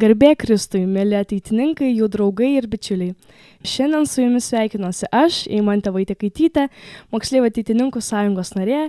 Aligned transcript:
Garbė 0.00 0.30
Kristui, 0.38 0.86
mėly 0.88 1.16
ateitininkai, 1.18 1.90
jų 1.92 2.06
draugai 2.14 2.54
ir 2.56 2.68
bičiuliai. 2.70 3.12
Šiandien 3.66 4.06
su 4.08 4.22
jumis 4.22 4.46
sveikinuosi 4.48 5.08
aš, 5.12 5.42
Eimantė 5.52 5.92
Vaitekaitytė, 5.92 6.68
moksleivių 7.12 7.50
ateitininkų 7.50 8.00
sąjungos 8.06 8.54
narė 8.56 8.86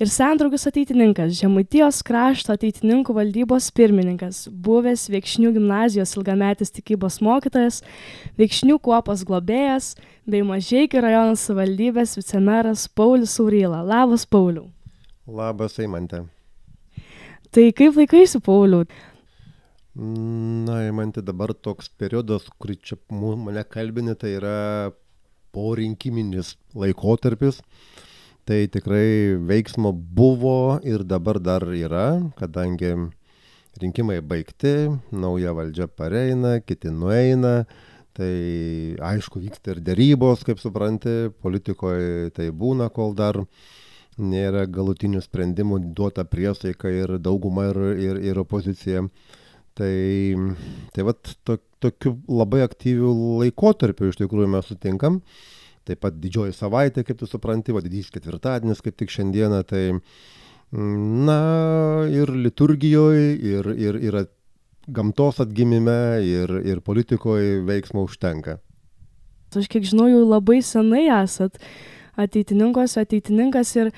ir 0.00 0.10
sendraugus 0.12 0.66
ateitininkas, 0.68 1.38
Žemaitijos 1.38 2.02
krašto 2.04 2.52
ateitininkų 2.58 3.14
valdybos 3.16 3.70
pirmininkas, 3.72 4.42
buvęs 4.50 5.06
Viekšnių 5.14 5.54
gimnazijos 5.56 6.12
ilgametis 6.18 6.74
tikybos 6.76 7.20
mokytojas, 7.24 7.80
Viekšnių 8.40 8.76
kuopos 8.84 9.22
globėjas 9.28 9.94
bei 10.28 10.44
Mažiekių 10.44 11.06
rajono 11.06 11.38
savivaldybės 11.40 12.18
vicemeras 12.18 12.84
Paulius 12.88 13.38
Sauryla. 13.38 13.80
Labas, 13.86 14.26
Pauliu. 14.28 14.66
Labas, 15.24 15.78
Eimantė. 15.80 16.26
Tai 17.50 17.64
kaip 17.74 17.96
laikaisi, 17.98 18.38
Pauliu? 18.44 18.84
Na, 19.94 20.92
man 20.92 21.10
tai 21.10 21.22
dabar 21.26 21.50
toks 21.50 21.88
periodas, 21.98 22.46
kurį 22.62 22.76
čia 22.78 22.96
mane 23.10 23.64
kalbini, 23.66 24.14
tai 24.14 24.36
yra 24.38 24.92
porinkiminis 25.50 26.54
laikotarpis. 26.78 27.58
Tai 28.46 28.60
tikrai 28.70 29.34
veiksmo 29.46 29.92
buvo 29.92 30.78
ir 30.86 31.02
dabar 31.02 31.40
dar 31.42 31.66
yra, 31.74 32.22
kadangi 32.38 32.94
rinkimai 33.82 34.20
baigti, 34.22 34.90
nauja 35.10 35.52
valdžia 35.54 35.88
pareina, 35.90 36.60
kiti 36.62 36.90
nueina. 36.94 37.66
Tai 38.14 38.30
aišku, 39.10 39.42
vyksta 39.42 39.74
ir 39.74 39.82
dėrybos, 39.86 40.42
kaip 40.46 40.62
supranti, 40.62 41.30
politikoje 41.42 42.30
tai 42.34 42.50
būna, 42.50 42.90
kol 42.94 43.14
dar 43.14 43.38
nėra 44.18 44.66
galutinių 44.70 45.22
sprendimų 45.22 45.78
duota 45.94 46.24
priesaika 46.26 46.90
ir 46.90 47.18
dauguma 47.18 47.70
ir, 47.70 47.78
ir, 47.98 48.24
ir 48.32 48.42
opozicija. 48.42 49.06
Tai, 49.80 49.94
tai 50.92 51.04
vat 51.08 51.30
to, 51.48 51.56
tokiu 51.80 52.18
labai 52.28 52.60
aktyviu 52.66 53.12
laikotarpiu 53.40 54.10
iš 54.10 54.18
tikrųjų 54.20 54.50
mes 54.52 54.68
sutinkam. 54.68 55.20
Taip 55.88 56.02
pat 56.04 56.18
didžioji 56.20 56.52
savaitė, 56.52 57.04
kaip 57.06 57.22
tu 57.22 57.28
supranti, 57.28 57.72
va 57.72 57.80
didysis 57.80 58.12
ketvirtadienis 58.12 58.82
kaip 58.84 58.98
tik 59.00 59.12
šiandieną, 59.14 59.62
tai 59.64 59.84
na 60.70 61.40
ir 62.12 62.30
liturgijoje, 62.30 63.32
ir, 63.40 63.70
ir, 63.74 63.96
ir 64.04 64.18
gamtos 64.92 65.40
atgimime, 65.42 66.20
ir, 66.26 66.52
ir 66.68 66.84
politikoje 66.84 67.62
veiksmo 67.66 68.04
užtenka. 68.06 68.58
Aš 69.56 69.66
kiek 69.70 69.88
žinau, 69.88 70.06
jau 70.12 70.20
labai 70.28 70.60
senai 70.62 71.08
esat 71.22 71.56
ateitininkos, 72.20 72.98
ateitininkas 73.00 73.72
ir, 73.80 73.90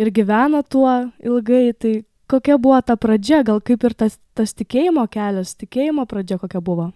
ir 0.00 0.10
gyvena 0.12 0.60
tuo 0.66 0.90
ilgai, 1.22 1.70
tai 1.72 1.94
kokia 2.30 2.58
buvo 2.62 2.78
ta 2.86 2.96
pradžia, 3.00 3.42
gal 3.46 3.60
kaip 3.64 3.84
ir 3.88 3.94
tas, 3.98 4.18
tas 4.38 4.54
tikėjimo 4.56 5.04
kelias, 5.10 5.56
tikėjimo 5.58 6.06
pradžia 6.10 6.38
kokia 6.40 6.62
buvo? 6.64 6.90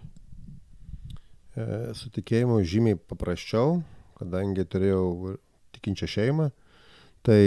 E, 1.55 1.65
su 1.97 2.11
tikėjimu 2.15 2.61
žymiai 2.63 2.99
paprasčiau, 2.99 3.81
kadangi 4.19 4.67
turėjau 4.67 5.35
tikinčią 5.75 6.09
šeimą, 6.15 6.49
tai 7.27 7.41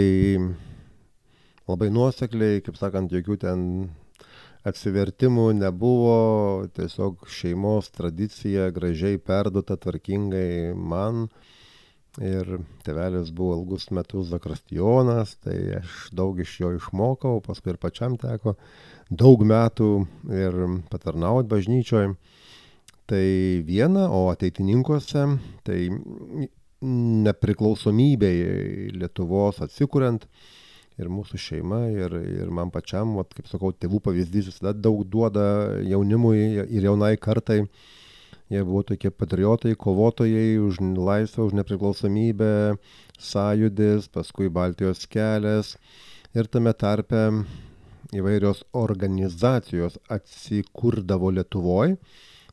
labai 1.69 1.89
nuosekliai, 1.93 2.61
kaip 2.65 2.77
sakant, 2.77 3.13
jokių 3.13 3.39
ten 3.41 3.61
atsivertimų 4.69 5.51
nebuvo, 5.57 6.17
tiesiog 6.77 7.25
šeimos 7.31 7.89
tradicija 7.95 8.69
gražiai 8.75 9.21
perduota 9.21 9.79
tvarkingai 9.79 10.75
man. 10.77 11.29
Uh, 11.29 11.55
ir 12.19 12.59
tėvelis 12.85 13.31
buvo 13.35 13.57
ilgus 13.59 13.89
metus 13.95 14.29
zakristijonas, 14.33 15.35
tai 15.43 15.57
aš 15.79 16.09
daug 16.15 16.39
iš 16.39 16.59
jo 16.61 16.73
išmokau, 16.75 17.39
paskui 17.45 17.73
ir 17.73 17.79
pačiam 17.81 18.17
teko 18.19 18.55
daug 19.09 19.43
metų 19.47 19.89
ir 20.35 20.59
patarnauti 20.91 21.49
bažnyčioje. 21.49 22.13
Tai 23.09 23.25
viena, 23.65 24.05
o 24.13 24.27
ateitininkuose, 24.29 25.23
tai 25.65 25.79
nepriklausomybėje 26.85 28.91
Lietuvos 28.93 29.63
atsikuriant 29.65 30.27
ir 30.99 31.09
mūsų 31.09 31.39
šeima, 31.39 31.87
ir, 31.95 32.13
ir 32.19 32.51
man 32.53 32.69
pačiam, 32.73 33.15
vat, 33.17 33.33
kaip 33.33 33.47
sakau, 33.49 33.71
tėvų 33.73 34.01
pavyzdys 34.03 34.51
visada 34.51 34.75
daug 34.75 35.01
duoda 35.07 35.79
jaunimui 35.87 36.67
ir 36.67 36.85
jaunai 36.85 37.15
kartai 37.17 37.63
Jie 38.49 38.63
buvo 38.65 38.81
tokie 38.81 39.11
patriotai, 39.13 39.75
kovotojai 39.77 40.57
už 40.57 40.79
laisvę, 40.97 41.43
už 41.45 41.53
nepriklausomybę, 41.53 42.79
sąjudis, 43.21 44.07
paskui 44.09 44.49
Baltijos 44.49 45.05
kelias. 45.05 45.75
Ir 46.33 46.49
tame 46.49 46.73
tarpe 46.73 47.27
įvairios 48.09 48.63
organizacijos 48.73 49.99
atsikurdavo 50.09 51.29
Lietuvoje, 51.29 51.99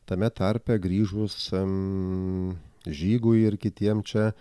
tame 0.05 0.29
tarpe 0.29 0.77
grįžus 0.77 1.49
um, 1.57 2.53
žygui 2.85 3.47
ir 3.47 3.57
kitiem 3.57 4.03
čia 4.05 4.35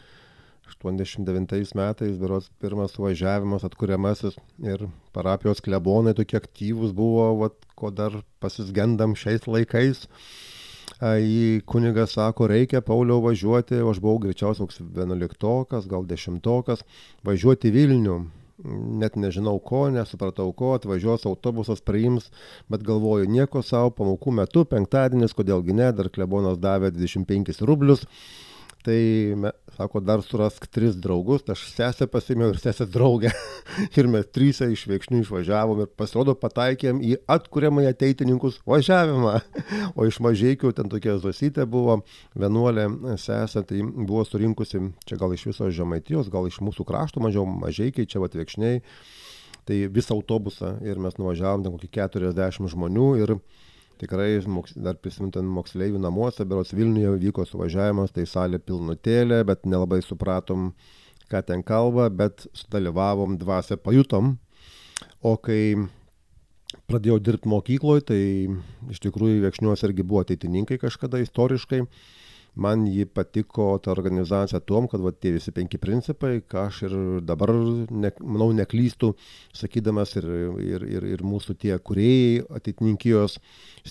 89 0.85 1.73
metais, 1.79 2.19
beros 2.21 2.51
pirmas 2.61 2.93
suvažiavimas 2.93 3.65
atkuriamasis 3.65 4.37
ir 4.61 4.85
parapijos 5.17 5.65
klebonai 5.65 6.13
tokie 6.19 6.37
aktyvūs 6.37 6.93
buvo, 6.93 7.31
vat, 7.41 7.57
ko 7.79 7.89
dar 7.89 8.21
pasisgendam 8.45 9.17
šiais 9.17 9.49
laikais 9.49 10.05
į 11.01 11.61
kunigą 11.69 12.07
sako, 12.09 12.47
reikia 12.49 12.81
Pauliau 12.81 13.21
važiuoti, 13.21 13.83
o 13.83 13.91
aš 13.93 14.01
buvau 14.01 14.19
greičiausiai 14.23 14.65
koks 14.65 14.81
vienuoliktokas, 14.81 15.87
gal 15.87 16.07
dešimtokas, 16.09 16.85
važiuoti 17.25 17.71
Vilnių. 17.71 18.25
Net 18.97 19.19
nežinau 19.21 19.59
ko, 19.61 19.91
nesupratau 19.93 20.49
ko, 20.57 20.73
atvažiuos 20.79 21.27
autobusas, 21.29 21.83
priims, 21.85 22.31
bet 22.73 22.81
galvoju, 22.87 23.29
nieko 23.29 23.61
savo, 23.61 23.91
pamokų 23.93 24.33
metu, 24.33 24.65
penktadienis, 24.65 25.37
kodėlgi 25.37 25.77
ne, 25.77 25.91
dar 25.93 26.09
klebonas 26.09 26.57
davė 26.57 26.89
25 26.95 27.61
rublius, 27.69 28.07
tai 28.87 28.97
sako, 29.77 30.01
dar 30.01 30.23
surask 30.25 30.67
tris 30.73 30.97
draugus, 30.97 31.45
tai 31.45 31.55
aš 31.57 31.65
sesę 31.75 32.07
pasimėjau 32.11 32.55
ir 32.55 32.61
sesę 32.63 32.87
draugę. 32.89 33.33
ir 33.99 34.09
mes 34.11 34.29
trysę 34.33 34.69
iš 34.73 34.87
veikšnių 34.91 35.21
išvažiavom 35.25 35.83
ir 35.85 35.91
pasirodo 35.99 36.37
pataikėm 36.41 37.03
į 37.05 37.17
atkuriamąją 37.37 37.93
ateitininkus 37.93 38.59
važiavimą. 38.69 39.35
o 39.99 40.09
iš 40.09 40.21
mažiekių 40.25 40.73
ten 40.77 40.91
tokia 40.93 41.19
zosytė 41.23 41.67
buvo, 41.69 42.01
vienuolė 42.39 42.89
sesė, 43.21 43.65
tai 43.69 43.85
buvo 43.85 44.25
surinkusi 44.25 44.83
čia 45.09 45.21
gal 45.21 45.37
iš 45.37 45.49
viso 45.51 45.71
žemaitijos, 45.71 46.33
gal 46.33 46.49
iš 46.49 46.63
mūsų 46.65 46.89
krašto 46.89 47.23
mažiau 47.25 47.47
mažiekiai, 47.47 48.09
čia 48.09 48.25
atveikšniai. 48.25 48.83
Tai 49.67 49.77
visą 49.91 50.15
autobusą 50.15 50.77
ir 50.87 51.01
mes 51.03 51.17
nuvažiavom 51.19 51.65
ten 51.65 51.75
kokį 51.75 51.89
40 51.99 52.71
žmonių 52.71 53.09
ir 53.19 53.33
tikrai 54.01 54.31
moks, 54.51 54.77
dar 54.77 54.99
prisimintant 55.01 55.49
moksleivių 55.49 56.01
namuose, 56.03 56.47
berots 56.49 56.75
Vilniuje 56.77 57.17
vyko 57.23 57.47
suvažiavimas, 57.49 58.13
tai 58.15 58.27
salė 58.29 58.61
pilnutėlė, 58.63 59.43
bet 59.49 59.67
nelabai 59.67 60.03
supratom, 60.05 60.73
ką 61.33 61.43
ten 61.47 61.65
kalba, 61.67 62.09
bet 62.11 62.47
sudalyvavom, 62.55 63.39
dvasę 63.41 63.79
pajutom. 63.83 64.37
O 65.27 65.37
kai 65.37 65.77
pradėjau 66.91 67.19
dirbti 67.23 67.51
mokykloje, 67.51 68.07
tai 68.11 68.21
iš 68.93 69.03
tikrųjų 69.05 69.43
Vekšniuose 69.47 69.89
irgi 69.89 70.07
buvo 70.07 70.23
ateitininkai 70.25 70.79
kažkada 70.83 71.21
istoriškai 71.25 71.83
man 72.57 72.87
ji 72.89 73.05
patiko 73.07 73.69
ta 73.85 73.93
organizacija 73.93 74.61
tuom, 74.65 74.89
kad 74.89 75.03
va, 75.05 75.13
tie 75.13 75.35
visi 75.37 75.53
penki 75.53 75.79
principai, 75.81 76.41
ką 76.41 76.67
aš 76.71 76.83
ir 76.89 76.95
dabar, 77.29 77.53
ne, 77.91 78.13
manau, 78.21 78.49
neklystu, 78.57 79.13
sakydamas 79.57 80.17
ir, 80.21 80.29
ir, 80.65 80.87
ir, 80.97 81.11
ir 81.17 81.25
mūsų 81.27 81.59
tie 81.61 81.77
kuriejai, 81.77 82.47
ateitininkijos 82.61 83.37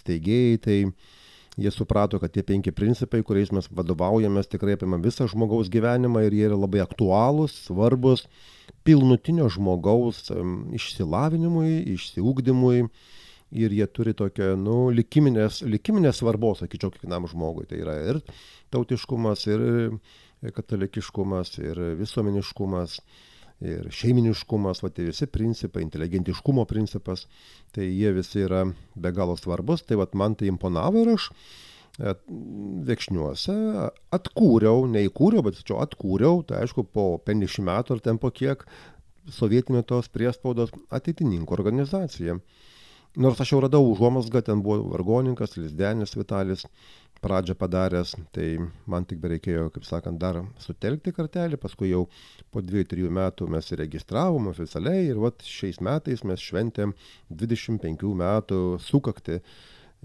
steigėjai, 0.02 0.58
tai 0.66 0.78
jie 1.62 1.72
suprato, 1.72 2.20
kad 2.20 2.34
tie 2.34 2.44
penki 2.44 2.74
principai, 2.76 3.22
kuriais 3.24 3.54
mes 3.56 3.70
vadovaujamės, 3.72 4.50
tikrai 4.52 4.76
apima 4.80 5.00
visą 5.02 5.30
žmogaus 5.32 5.70
gyvenimą 5.72 6.26
ir 6.26 6.36
jie 6.36 6.48
yra 6.50 6.58
labai 6.60 6.82
aktualūs, 6.84 7.54
svarbus 7.70 8.26
pilnutinio 8.86 9.48
žmogaus 9.54 10.26
išsilavinimui, 10.76 11.86
išsiugdymui 11.96 12.90
ir 13.56 13.74
jie 13.76 13.88
turi 13.88 14.14
tokią, 14.18 14.54
nu, 14.60 14.78
likiminės, 14.96 15.62
likiminės 15.66 16.22
svarbos, 16.22 16.62
sakyčiau, 16.64 16.92
kiekvienam 16.94 17.28
žmogui. 17.32 17.66
Tai 17.70 17.80
yra 17.82 17.96
ir 18.12 18.20
tautiškumas, 18.74 19.46
ir 19.52 19.64
katalikiškumas, 20.56 21.56
ir 21.64 21.82
visuomeniškumas, 22.02 22.98
ir 23.66 23.88
šeiminiškumas, 23.94 24.82
va 24.84 24.92
tie 24.94 25.08
visi 25.10 25.28
principai, 25.32 25.86
inteligentiškumo 25.86 26.66
principas, 26.70 27.26
tai 27.76 27.88
jie 27.88 28.12
visi 28.16 28.44
yra 28.46 28.66
be 28.96 29.14
galo 29.16 29.38
svarbus. 29.40 29.86
Tai 29.88 30.02
va 30.02 30.10
man 30.14 30.36
tai 30.36 30.52
imponavo 30.52 31.06
ir 31.06 31.14
aš 31.16 31.30
e, 31.32 32.16
Vekšniuose 32.90 33.56
atkūriau, 34.16 34.84
neįkūriau, 34.92 35.46
bet 35.46 35.64
čia 35.64 35.80
atkūriau, 35.86 36.44
tai 36.48 36.66
aišku, 36.66 36.88
po 36.92 37.16
50 37.26 37.66
metų 37.70 37.96
ar 37.96 38.04
ten 38.10 38.20
po 38.22 38.34
kiek 38.36 38.68
sovietinio 39.32 39.82
tos 39.88 40.12
priespaudos 40.14 40.74
ateitininkų 40.94 41.56
organizacija. 41.56 42.38
Nors 43.16 43.40
aš 43.40 43.54
jau 43.54 43.62
radau 43.64 43.86
užuomasgą, 43.88 44.42
ten 44.44 44.60
buvo 44.64 44.90
vargoninkas, 44.92 45.54
Lizdenis 45.56 46.18
Vitalis, 46.20 46.66
pradžią 47.24 47.56
padaręs, 47.56 48.12
tai 48.36 48.48
man 48.92 49.06
tik 49.08 49.22
bereikėjo, 49.24 49.70
kaip 49.72 49.86
sakant, 49.88 50.20
dar 50.20 50.42
sutelkti 50.62 51.14
kartelį, 51.16 51.60
paskui 51.62 51.94
jau 51.94 52.04
po 52.52 52.60
2-3 52.62 53.08
metų 53.18 53.48
mes 53.56 53.72
įregistravom 53.72 54.52
oficialiai 54.52 55.08
ir 55.08 55.22
vat 55.24 55.48
šiais 55.48 55.80
metais 55.88 56.26
mes 56.28 56.44
šventėm 56.44 56.92
25 57.32 58.12
metų 58.20 58.60
sukakti 58.84 59.40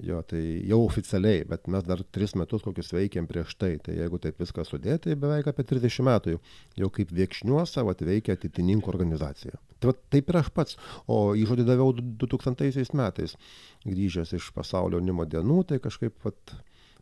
Jo, 0.00 0.20
tai 0.24 0.40
jau 0.64 0.78
oficialiai, 0.86 1.42
bet 1.48 1.66
mes 1.68 1.84
dar 1.84 2.00
tris 2.14 2.32
metus 2.38 2.62
kokius 2.64 2.92
veikėm 2.94 3.26
prieš 3.28 3.52
tai. 3.60 3.74
Tai 3.84 3.92
jeigu 3.98 4.20
taip 4.22 4.38
viską 4.40 4.64
sudėti, 4.64 5.10
tai 5.10 5.16
beveik 5.20 5.50
apie 5.50 5.66
30 5.68 6.06
metų 6.06 6.36
jau 6.80 6.88
kaip 6.96 7.12
viekšniuose 7.18 7.84
vat, 7.84 8.04
veikia 8.08 8.38
atitininkų 8.38 8.92
organizacija. 8.92 9.60
Tai 9.80 9.92
vat, 9.92 10.00
taip 10.14 10.32
ir 10.32 10.40
aš 10.40 10.48
pats. 10.56 10.78
O 11.10 11.34
įžodį 11.36 11.68
daviau 11.68 11.92
2000 11.92 12.96
metais, 12.96 13.36
grįžęs 13.84 14.32
iš 14.38 14.48
pasaulio 14.56 15.00
jaunimo 15.00 15.28
dienų, 15.28 15.60
tai 15.68 15.80
kažkaip 15.84 16.16
vat, 16.24 16.56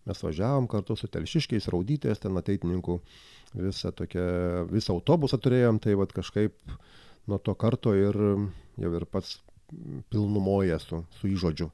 mes 0.09 0.25
važiavom 0.25 0.67
kartu 0.71 0.99
su 0.99 1.11
telšiškiais, 1.13 1.71
raudytės, 1.71 2.25
ten 2.25 2.41
ateitininkų 2.41 2.99
visą, 3.63 3.95
tokią, 3.95 4.29
visą 4.73 4.97
autobusą 4.97 5.39
turėjom, 5.39 5.79
tai 5.85 5.95
vat, 6.01 6.17
kažkaip 6.17 6.57
nuo 7.31 7.39
to 7.39 7.55
karto 7.55 7.95
ir 7.95 8.17
jau 8.79 8.95
ir 8.97 9.07
pats 9.07 9.39
pilnumoje 10.11 10.79
su, 10.83 11.05
su 11.21 11.31
įžodžiu. 11.31 11.71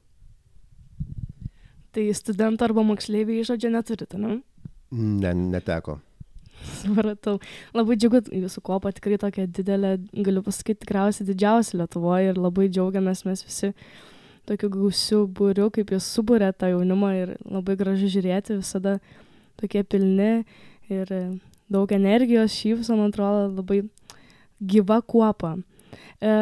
Tai 1.95 2.03
studentų 2.17 2.67
arba 2.67 2.83
moksleiviai 2.83 3.43
įžodžio 3.43 3.71
neturite, 3.71 4.19
ne? 4.19 4.41
Ne, 4.91 5.31
neteko. 5.55 5.99
Supratau. 6.79 7.37
Labai 7.75 7.97
džiugu, 7.99 8.23
jūsų 8.33 8.63
kopa 8.65 8.91
tikrai 8.95 9.19
tokia 9.21 9.45
didelė, 9.47 9.95
galiu 10.25 10.43
pasakyti, 10.45 10.81
tikriausiai 10.83 11.27
didžiausia 11.29 11.79
Lietuvoje 11.81 12.33
ir 12.33 12.41
labai 12.41 12.67
džiaugiamės 12.71 13.25
mes 13.27 13.43
visi 13.45 13.71
tokiu 14.49 14.69
gausiu 14.73 15.23
būriu, 15.25 15.69
kaip 15.73 15.91
jūs 15.93 16.07
subūrė 16.15 16.51
tą 16.57 16.69
jaunimą 16.73 17.11
ir 17.17 17.33
labai 17.49 17.75
gražu 17.79 18.09
žiūrėti, 18.13 18.59
visada 18.61 18.99
tokie 19.59 19.81
pilni 19.87 20.45
ir 20.91 21.13
daug 21.71 21.91
energijos, 21.95 22.53
šypso, 22.53 22.97
man 22.97 23.09
atrodo, 23.09 23.47
labai 23.57 23.81
gyva 24.61 24.99
kuopa. 25.01 25.55
E, 26.21 26.33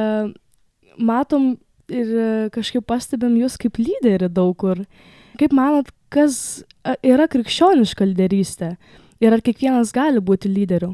matom 0.99 1.53
ir 1.91 2.49
kažkaip 2.53 2.85
pastebėm 2.87 3.37
jūs 3.43 3.57
kaip 3.61 3.79
lyderį 3.79 4.31
daug 4.33 4.55
kur. 4.59 4.83
Kaip 5.39 5.53
manot, 5.55 5.89
kas 6.13 6.35
yra 7.01 7.25
krikščioniška 7.31 8.05
lyderystė 8.05 8.75
ir 9.23 9.33
ar 9.33 9.41
kiekvienas 9.41 9.93
gali 9.95 10.21
būti 10.21 10.51
lyderiu? 10.51 10.93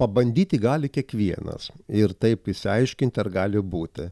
Pabandyti 0.00 0.58
gali 0.58 0.88
kiekvienas 0.90 1.68
ir 1.88 2.14
taip 2.18 2.48
įsiaiškinti, 2.50 3.20
ar 3.20 3.30
gali 3.30 3.60
būti. 3.60 4.08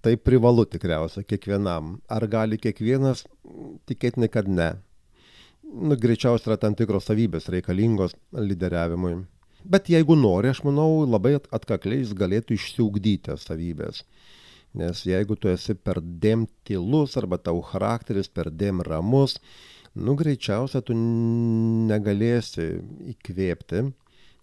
Tai 0.00 0.14
privalu 0.22 0.64
tikriausiai 0.70 1.26
kiekvienam. 1.26 1.96
Ar 2.08 2.24
gali 2.30 2.56
kiekvienas? 2.62 3.24
Tikėtinai, 3.90 4.30
kad 4.32 4.48
ne. 4.48 4.70
Nu, 5.68 5.98
greičiausiai 6.00 6.52
yra 6.52 6.60
tam 6.62 6.78
tikros 6.78 7.10
savybės 7.10 7.50
reikalingos 7.52 8.14
lyderiavimui. 8.32 9.18
Bet 9.68 9.90
jeigu 9.90 10.14
nori, 10.16 10.48
aš 10.54 10.62
manau, 10.64 11.02
labai 11.04 11.34
atkakliai 11.36 12.00
jis 12.04 12.14
galėtų 12.16 12.54
išsiugdyti 12.56 13.34
savybės. 13.42 14.04
Nes 14.76 15.00
jeigu 15.06 15.36
tu 15.40 15.48
esi 15.48 15.74
perdėm 15.74 16.44
tylus 16.68 17.16
arba 17.16 17.38
tau 17.40 17.62
charakteris 17.64 18.28
perdėm 18.28 18.82
ramus, 18.84 19.38
nu 19.96 20.14
greičiausia 20.18 20.82
tu 20.84 20.94
negalėsi 20.96 22.68
įkvėpti 23.14 23.86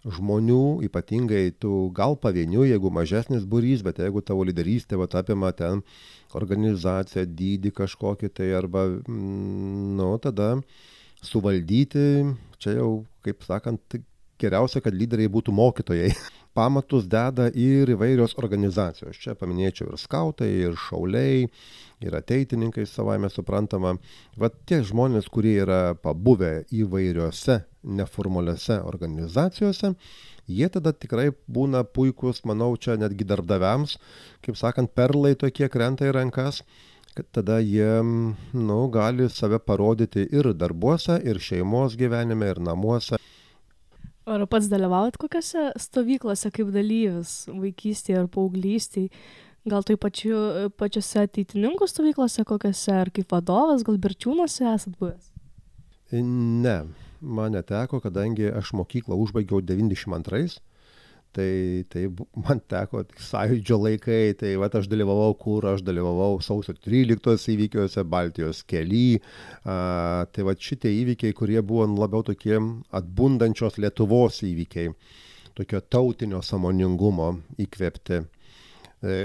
žmonių, 0.06 0.86
ypatingai 0.86 1.50
tu 1.62 1.90
gal 1.98 2.16
pavienių, 2.22 2.66
jeigu 2.70 2.92
mažesnis 2.94 3.46
būrys, 3.50 3.82
bet 3.86 4.02
jeigu 4.04 4.22
tavo 4.22 4.46
lyderystė 4.46 5.00
va, 5.02 5.08
apima 5.18 5.50
ten 5.58 5.82
organizaciją, 6.38 7.26
dydį 7.26 7.72
kažkokį 7.74 8.30
tai 8.38 8.52
arba, 8.58 8.86
mm, 8.86 9.96
nu, 9.98 10.12
tada 10.22 10.56
suvaldyti, 11.26 12.06
čia 12.62 12.78
jau, 12.78 12.90
kaip 13.26 13.42
sakant, 13.48 13.98
geriausia, 14.42 14.82
kad 14.84 14.94
lyderiai 14.94 15.32
būtų 15.32 15.56
mokytojai. 15.56 16.12
pamatus 16.56 17.08
deda 17.12 17.50
ir 17.52 17.92
įvairios 17.94 18.38
organizacijos. 18.42 19.20
Čia 19.22 19.36
paminėčiau 19.40 19.92
ir 19.92 20.00
skautai, 20.00 20.50
ir 20.64 20.78
šauliai, 20.88 21.50
ir 22.04 22.16
ateitininkai 22.16 22.88
savaime 22.90 23.30
suprantama. 23.32 23.96
Vat 24.40 24.58
tie 24.70 24.82
žmonės, 24.88 25.28
kurie 25.32 25.58
yra 25.66 25.82
pabuvę 26.00 26.66
įvairiose 26.72 27.62
neformaliose 27.86 28.80
organizacijose, 28.88 29.94
jie 30.48 30.72
tada 30.72 30.96
tikrai 30.96 31.30
būna 31.52 31.84
puikus, 31.86 32.44
manau, 32.48 32.74
čia 32.78 32.98
netgi 33.02 33.28
darbdaviams, 33.28 34.00
kaip 34.46 34.58
sakant, 34.58 34.96
perlai 34.96 35.36
tokie 35.38 35.70
krenta 35.70 36.08
į 36.08 36.16
rankas 36.18 36.64
kad 37.16 37.26
tada 37.32 37.62
jie 37.64 38.04
nu, 38.54 38.88
gali 38.92 39.30
save 39.32 39.60
parodyti 39.64 40.26
ir 40.36 40.50
darbuose, 40.54 41.16
ir 41.24 41.40
šeimos 41.40 41.96
gyvenime, 41.96 42.50
ir 42.52 42.60
namuose. 42.60 43.16
Ar 44.26 44.42
pats 44.50 44.66
dalyvaujat 44.72 45.20
kokiose 45.22 45.68
stovyklose 45.78 46.50
kaip 46.54 46.72
dalyvis 46.74 47.46
vaikystėje 47.52 48.24
ar 48.24 48.30
paauglystėje? 48.34 49.12
Gal 49.70 49.86
tai 49.86 49.96
pačiu, 49.98 50.38
pačiose 50.78 51.24
ateitininkų 51.26 51.88
stovyklose 51.90 52.44
kokiose, 52.46 52.94
ar 52.94 53.10
kaip 53.14 53.32
vadovas, 53.34 53.82
gal 53.86 53.98
birčiūnuose 54.02 54.68
esat 54.70 54.94
buvęs? 55.00 55.32
Ne, 56.14 56.76
man 57.22 57.56
neteko, 57.58 57.98
kadangi 58.04 58.52
aš 58.54 58.76
mokyklą 58.78 59.18
užbaigiau 59.24 59.64
92 59.66 60.60
tai 61.36 61.84
tai 61.92 62.06
man 62.46 62.62
teko 62.72 63.04
sąjūdžio 63.30 63.78
laikai 63.82 64.36
tai 64.40 64.54
vat 64.62 64.78
aš 64.80 64.88
dalyvavau 64.92 65.36
kur 65.40 65.68
aš 65.74 65.84
dalyvavau 65.88 66.40
sausio 66.46 66.76
tryliktos 66.78 67.48
įvykiuose 67.52 68.06
baltijos 68.08 68.64
kely. 68.70 69.20
A, 69.66 70.26
tai 70.32 70.48
vat 70.48 70.62
šitie 70.62 70.94
įvykiai 71.02 71.36
kurie 71.38 71.62
buvo 71.62 71.88
labiau 71.92 72.24
tokie 72.26 72.58
atbundančios 72.96 73.80
lietuvos 73.82 74.42
įvykiai 74.48 74.96
tokio 75.56 75.80
tautinio 75.82 76.42
sąmoningumo 76.44 77.30
įkvėpti. 77.64 78.24
E, 79.04 79.20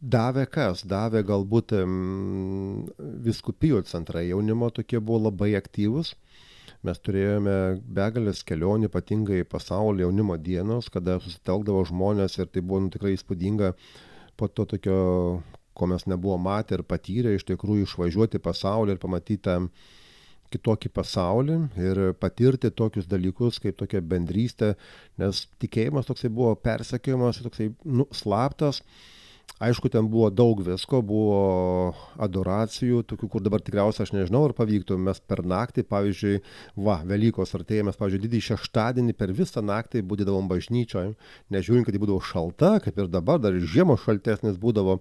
davė 0.00 0.46
kas? 0.52 0.84
Davė 0.88 1.24
galbūt 1.26 1.74
viskupijų 3.24 3.82
centrai 3.88 4.28
jaunimo 4.28 4.70
tokie 4.72 5.00
buvo 5.00 5.26
labai 5.28 5.54
aktyvūs 5.60 6.14
mes 6.84 7.00
turėjome 7.00 7.54
begales 7.96 8.42
kelionių 8.46 8.90
ypatingai 8.90 9.40
pasaulio 9.48 10.06
jaunimo 10.06 10.36
dienos 10.36 10.90
kada 10.92 11.16
susitelkdavo 11.24 11.84
žmonės 11.88 12.36
ir 12.42 12.50
tai 12.52 12.62
buvo 12.62 12.82
nu 12.84 12.92
tikrai 12.92 13.14
įspūdinga 13.16 13.72
po 14.36 14.48
to 14.52 14.66
tokio 14.74 14.98
ko 15.74 15.88
mes 15.90 16.04
nebuvom 16.10 16.44
matę 16.46 16.76
ir 16.78 16.84
patyrę 16.86 17.32
iš 17.38 17.46
tikrųjų 17.48 17.88
išvažiuoti 17.88 18.40
pasaulį 18.44 18.94
ir 18.96 19.02
pamatyti 19.02 19.42
tą 19.48 19.56
kitokį 20.54 20.90
pasaulį 20.94 21.56
ir 21.82 22.02
patirti 22.20 22.70
tokius 22.70 23.08
dalykus 23.10 23.58
kaip 23.64 23.80
tokia 23.80 24.04
bendrystė 24.04 24.74
nes 25.22 25.46
tikėjimas 25.64 26.06
toksai 26.10 26.30
buvo 26.30 26.52
persekiojamas 26.68 27.40
toksai 27.46 27.72
nu 27.84 28.06
slaptas 28.14 28.82
aišku 29.62 29.88
ten 29.88 30.08
buvo 30.10 30.30
daug 30.34 30.60
visko 30.66 31.00
buvo 31.06 31.94
adoracijų 32.22 33.04
tokių 33.10 33.28
kur 33.30 33.44
dabar 33.44 33.62
tikriausiai 33.62 34.06
aš 34.06 34.12
nežinau 34.16 34.42
ar 34.48 34.54
pavyktų 34.56 34.96
mes 34.98 35.20
per 35.22 35.44
naktį 35.46 35.84
pavyzdžiui 35.90 36.40
va 36.86 36.98
velykos 37.06 37.54
artėja 37.58 37.86
mes 37.86 37.98
pavyzdžiui 38.00 38.24
didįjį 38.26 38.46
šeštadienį 38.48 39.14
per 39.20 39.32
visą 39.36 39.62
naktį 39.62 40.02
budėdavom 40.10 40.50
bažnyčioj 40.50 41.14
nežiūrint 41.54 41.86
kad 41.86 41.94
ji 41.94 42.02
būdavo 42.02 42.24
šalta 42.32 42.74
kaip 42.84 42.98
ir 42.98 43.12
dabar 43.12 43.40
dar 43.42 43.54
žiemos 43.54 44.02
šaltesnės 44.04 44.58
būdavo 44.60 44.98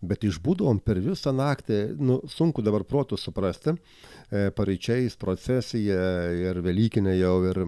bet 0.00 0.24
išbūdavom 0.24 0.80
per 0.80 1.02
visą 1.04 1.34
naktį 1.36 1.80
nu 2.00 2.22
sunku 2.32 2.64
dabar 2.64 2.86
protu 2.88 3.20
suprasti 3.20 3.74
e, 3.76 4.48
paryčiais 4.56 5.18
procesija 5.20 6.30
ir 6.32 6.62
velykinė 6.64 7.18
jau 7.20 7.36
ir 7.52 7.66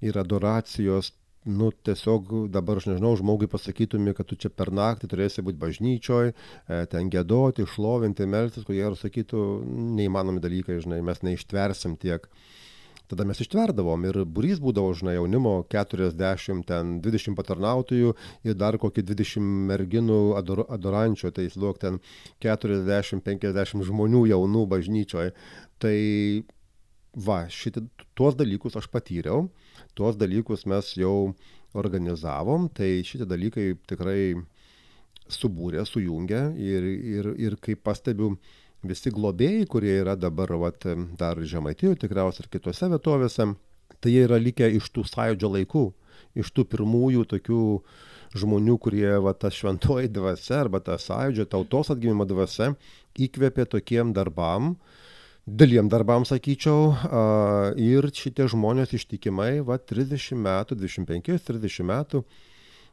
ir 0.00 0.16
adoracijos 0.16 1.12
nu 1.44 1.70
tiesiog 1.72 2.32
dabar 2.52 2.76
aš 2.76 2.90
nežinau 2.90 3.14
žmogui 3.16 3.48
pasakytumei 3.48 4.14
kad 4.16 4.28
tu 4.28 4.36
čia 4.36 4.50
per 4.52 4.68
naktį 4.76 5.08
turėsi 5.08 5.44
būt 5.44 5.56
bažnyčioj 5.60 6.32
e, 6.32 6.34
ten 6.92 7.08
giedoti 7.12 7.64
šlovinti 7.64 8.26
melstis 8.28 8.66
ko 8.68 8.76
gero 8.76 8.98
sakytų 8.98 9.44
neįmanomi 9.96 10.42
dalykai 10.44 10.80
žinai 10.84 11.00
mes 11.04 11.22
neištversim 11.24 11.96
tiek. 12.00 12.28
Tada 13.10 13.24
mes 13.26 13.40
ištverdavom 13.42 14.04
ir 14.06 14.20
būrys 14.22 14.60
būdavo 14.62 14.92
žinai 14.94 15.16
jaunimo 15.16 15.54
keturiasdešim 15.72 16.60
ten 16.68 17.00
dvidešim 17.02 17.34
patarnautojų 17.34 18.12
ir 18.46 18.54
dar 18.54 18.78
koki 18.78 19.02
dvidešim 19.02 19.48
merginų 19.72 20.20
ador 20.38 20.62
adorančių 20.68 21.32
tai 21.32 21.48
įsivaizduok 21.48 21.80
ten 21.82 21.98
keturiasdešim 22.44 23.24
penkiasdešim 23.26 23.82
žmonių 23.88 24.28
jaunų 24.30 24.68
bažnyčioj. 24.76 25.32
Tai 25.82 25.96
va 27.26 27.40
šiti 27.50 27.82
tuos 28.14 28.36
dalykus 28.38 28.76
aš 28.78 28.86
patyriau 28.92 29.48
tuos 29.98 30.18
dalykus 30.20 30.66
mes 30.70 30.94
jau 30.98 31.32
organizavom, 31.78 32.68
tai 32.74 33.00
šitie 33.06 33.26
dalykai 33.28 33.72
tikrai 33.88 34.34
subūrė, 35.30 35.84
sujungė 35.86 36.40
ir, 36.58 36.86
ir, 37.14 37.30
ir 37.38 37.56
kaip 37.62 37.84
pastebiu, 37.86 38.34
visi 38.82 39.12
globėjai, 39.14 39.66
kurie 39.70 39.94
yra 40.00 40.16
dabar 40.18 40.50
vat, 40.58 40.86
dar 41.20 41.38
Žemaitijoje 41.38 42.00
tikriausiai 42.02 42.46
ir 42.46 42.52
kitose 42.56 42.88
vietovėse, 42.90 43.46
tai 44.00 44.14
jie 44.14 44.24
yra 44.26 44.40
likę 44.40 44.70
iš 44.78 44.88
tų 44.94 45.04
sąjūdžio 45.06 45.52
laikų, 45.56 45.84
iš 46.40 46.50
tų 46.56 46.64
pirmųjų 46.72 47.26
tokių 47.34 47.62
žmonių, 48.40 48.78
kurie 48.82 49.12
va, 49.22 49.34
ta 49.34 49.50
šventoji 49.52 50.10
dvasia 50.14 50.64
arba 50.64 50.80
ta 50.82 50.98
sąjūdžio 50.98 51.46
tautos 51.50 51.92
atgimimo 51.94 52.26
dvasia 52.26 52.72
įkvėpė 53.20 53.66
tokiem 53.70 54.14
darbam, 54.16 54.74
uh, 54.74 55.09
dideliem 55.46 55.88
darbam 55.88 56.24
sakyčiau 56.24 56.92
a 57.08 57.24
ir 57.80 58.06
šitie 58.14 58.46
žmonės 58.50 58.94
ištikimai 58.96 59.60
va 59.66 59.78
trisdešim 59.78 60.40
metų 60.44 60.76
dvidešim 60.78 61.06
penkis 61.08 61.44
trisdešim 61.46 61.88
metų 61.90 62.24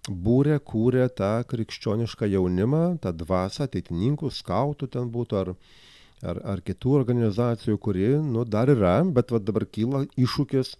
būrė, 0.07 0.59
kūrė 0.63 1.07
tą 1.11 1.43
krikščionišką 1.49 2.29
jaunimą, 2.31 2.99
tą 3.03 3.11
dvasą, 3.11 3.67
ateitininkų, 3.67 4.31
skautų 4.31 4.87
ten 4.93 5.09
būtų, 5.11 5.39
ar, 5.41 5.51
ar, 6.23 6.39
ar 6.53 6.61
kitų 6.63 6.93
organizacijų, 7.01 7.77
kuri, 7.77 8.07
nu, 8.23 8.45
dar 8.45 8.71
yra, 8.71 9.01
bet 9.03 9.31
va, 9.31 9.41
dabar 9.43 9.65
kyla 9.65 10.05
iššūkis, 10.15 10.77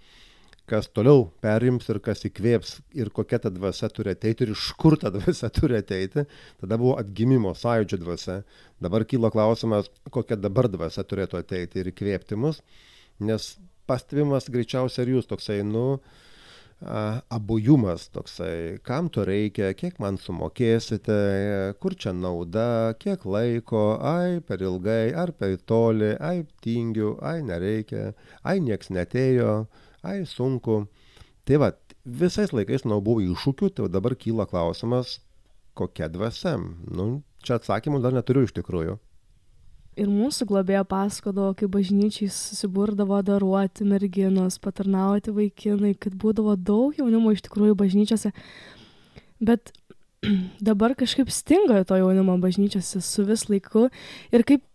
kas 0.68 0.90
toliau 0.92 1.28
perims 1.44 1.88
ir 1.92 2.02
kas 2.04 2.26
įkvėps 2.28 2.74
ir 3.00 3.12
kokia 3.16 3.40
ta 3.44 3.52
dvasia 3.54 3.90
turi 3.94 4.12
ateiti 4.16 4.46
ir 4.46 4.52
iš 4.54 4.68
kur 4.80 4.98
ta 5.00 5.12
dvasia 5.14 5.50
turi 5.54 5.80
ateiti. 5.80 6.26
Tada 6.62 6.80
buvo 6.80 6.98
atgimimo 7.00 7.54
sąjūdžio 7.56 8.02
dvasia. 8.04 8.38
Dabar 8.84 9.08
kyla 9.08 9.32
klausimas, 9.34 9.88
kokia 10.12 10.38
dabar 10.40 10.70
dvasia 10.72 11.08
turėtų 11.08 11.40
ateiti 11.40 11.82
ir 11.82 11.92
įkvėpti 11.94 12.38
mus, 12.40 12.62
nes 13.24 13.56
pastebimas 13.88 14.52
greičiausiai 14.52 15.08
ir 15.08 15.16
jūs 15.16 15.30
toksai, 15.32 15.62
nu, 15.66 15.88
abujumas 17.34 18.10
toksai, 18.14 18.78
kam 18.86 19.10
to 19.10 19.24
reikia, 19.26 19.72
kiek 19.74 19.98
man 20.00 20.20
sumokėsite, 20.22 21.74
kur 21.82 21.96
čia 21.98 22.14
nauda, 22.14 22.94
kiek 23.02 23.26
laiko, 23.26 23.98
ai 23.98 24.40
per 24.46 24.62
ilgai, 24.62 25.10
ar 25.16 25.32
per 25.34 25.58
toli, 25.66 26.14
ai 26.20 26.46
tingiu, 26.62 27.18
ai 27.22 27.42
nereikia, 27.42 28.14
ai 28.44 28.60
nieks 28.62 28.92
netėjo, 28.94 29.66
ai 30.08 30.22
sunku. 30.30 30.86
Tai 31.48 31.60
va, 31.64 31.72
visais 32.04 32.54
laikais 32.56 32.88
nuo 32.88 33.02
buvo 33.04 33.24
iššūkių, 33.24 33.72
tai 33.76 33.90
dabar 33.92 34.16
kyla 34.20 34.48
klausimas, 34.50 35.20
kokia 35.78 36.10
dvasia. 36.12 36.58
Nu, 36.88 37.10
čia 37.44 37.60
atsakymų 37.60 38.02
dar 38.04 38.16
neturiu 38.16 38.48
iš 38.48 38.56
tikrųjų 38.58 38.98
ir 39.98 40.10
mūsų 40.12 40.48
globėja 40.50 40.84
pasakodavo, 40.88 41.54
kaip 41.58 41.72
bažnyčiai 41.74 42.30
susiburdavo 42.32 43.18
daruoti 43.26 43.88
merginos, 43.88 44.60
patarnauti 44.62 45.34
vaikinai, 45.34 45.96
kad 46.00 46.16
būdavo 46.20 46.54
daug 46.56 46.98
jaunimo 47.00 47.34
iš 47.34 47.44
tikrųjų 47.48 47.78
bažnyčiose. 47.80 48.32
Bet 49.42 49.74
dabar 50.70 50.96
kažkaip 50.98 51.32
stinga 51.34 51.84
to 51.90 51.98
jaunimo 52.00 52.38
bažnyčiose 52.42 53.02
su 53.06 53.26
vis 53.28 53.48
laiku. 53.50 53.88
Ir 54.34 54.46
kaip, 54.48 54.66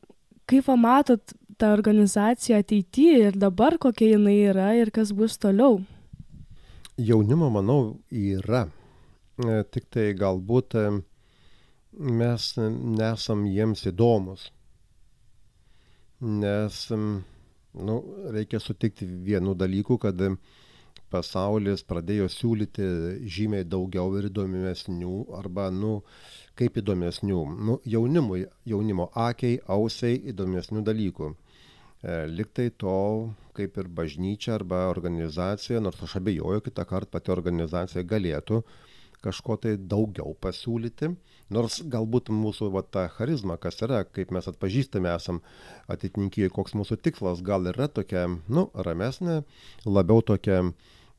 kaip 0.50 0.66
pamatot 0.66 1.36
tą 1.62 1.72
organizaciją 1.76 2.60
ateityje 2.60 3.18
ir 3.28 3.38
dabar 3.46 3.78
kokia 3.82 4.12
jinai 4.16 4.38
yra 4.50 4.72
ir 4.78 4.90
kas 4.94 5.14
bus 5.16 5.38
toliau? 5.38 5.80
Jaunimo, 6.98 7.48
manau, 7.54 7.82
yra. 8.10 8.66
E, 9.40 9.62
tik 9.70 9.86
tai 9.94 10.10
galbūt 10.18 10.76
e, 10.76 10.88
mes 12.20 12.50
nesam 12.58 13.46
jiems 13.48 13.86
įdomus 13.88 14.50
nes 16.22 16.88
nu, 17.72 18.04
reikia 18.30 18.60
sutikti 18.60 19.06
vienu 19.06 19.54
dalyku, 19.58 19.98
kad 19.98 20.20
pasaulis 21.12 21.82
pradėjo 21.84 22.28
siūlyti 22.30 22.86
žymiai 23.28 23.66
daugiau 23.68 24.14
ir 24.18 24.30
įdomesnių 24.30 25.16
arba, 25.36 25.68
nu, 25.74 26.00
kaip 26.56 26.78
įdomesnių, 26.80 27.40
nu, 27.66 27.78
jaunimui, 27.84 28.46
jaunimo 28.68 29.10
akiai, 29.12 29.58
ausiai 29.66 30.20
įdomesnių 30.32 30.84
dalykų. 30.86 31.32
E, 32.02 32.24
Liktai 32.26 32.70
to, 32.78 33.32
kaip 33.56 33.76
ir 33.78 33.88
bažnyčia 33.88 34.56
arba 34.58 34.86
organizacija, 34.90 35.80
nors 35.80 36.02
aš 36.02 36.18
abejoju, 36.20 36.64
kitą 36.66 36.86
kartą 36.88 37.16
pati 37.16 37.34
organizacija 37.34 38.02
galėtų 38.02 38.62
kažko 39.22 39.54
tai 39.62 39.76
daugiau 39.78 40.34
pasiūlyti, 40.42 41.12
Nors 41.52 41.82
galbūt 41.92 42.30
mūsų 42.32 42.70
va, 42.72 42.82
ta 42.82 43.06
charizma, 43.12 43.58
kas 43.60 43.82
yra, 43.84 44.02
kaip 44.08 44.30
mes 44.32 44.46
atpažįstame 44.48 45.10
esam 45.12 45.42
atitinkėjai, 45.92 46.52
koks 46.54 46.76
mūsų 46.78 46.96
tikslas, 47.04 47.42
gal 47.44 47.68
yra 47.68 47.88
tokia, 47.92 48.24
nu, 48.48 48.68
ramesnė, 48.86 49.42
labiau 49.84 50.22
tokia, 50.24 50.62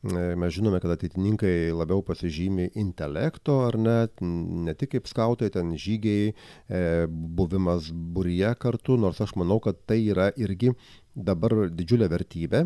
mes 0.03 0.51
žinome, 0.51 0.81
kad 0.83 0.91
ateitininkai 0.91 1.71
labiau 1.71 2.01
pasižymi 2.03 2.73
intelekto 2.79 3.61
ar 3.67 3.77
net, 3.79 4.19
ne 4.19 4.73
tik 4.75 4.91
kaip 4.97 5.07
skautai, 5.07 5.47
ten 5.53 5.71
žygiai, 5.79 6.33
e, 6.67 6.81
buvimas 7.07 7.87
būryje 7.87 8.51
kartu, 8.59 8.97
nors 8.99 9.21
aš 9.23 9.35
manau, 9.39 9.61
kad 9.63 9.79
tai 9.87 10.01
yra 10.11 10.27
irgi 10.35 10.73
dabar 11.15 11.69
didžiulė 11.71 12.11
vertybė. 12.11 12.65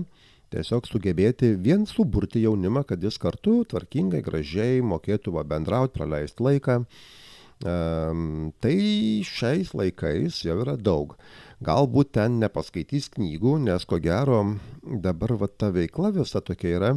Tiesiog 0.49 0.87
sugebėti 0.87 1.51
vien 1.59 1.85
suburti 1.85 2.41
jaunimą, 2.45 2.85
kad 2.87 3.03
jis 3.03 3.19
kartu 3.19 3.59
tvarkingai, 3.69 4.23
gražiai 4.23 4.81
mokėtų 4.81 5.35
bendrauti, 5.45 5.93
praleisti 5.93 6.45
laiką. 6.45 6.81
Tai 7.63 8.75
šiais 9.25 9.73
laikais 9.73 10.43
jau 10.45 10.59
yra 10.61 10.75
daug. 10.77 11.15
Galbūt 11.65 12.11
ten 12.13 12.37
nepaskaitys 12.37 13.09
knygų, 13.15 13.55
nes 13.65 13.85
ko 13.89 13.97
gero 13.97 14.43
dabar 14.83 15.33
va, 15.41 15.47
ta 15.49 15.71
veikla 15.73 16.11
visa 16.13 16.41
tokia 16.41 16.75
yra 16.77 16.91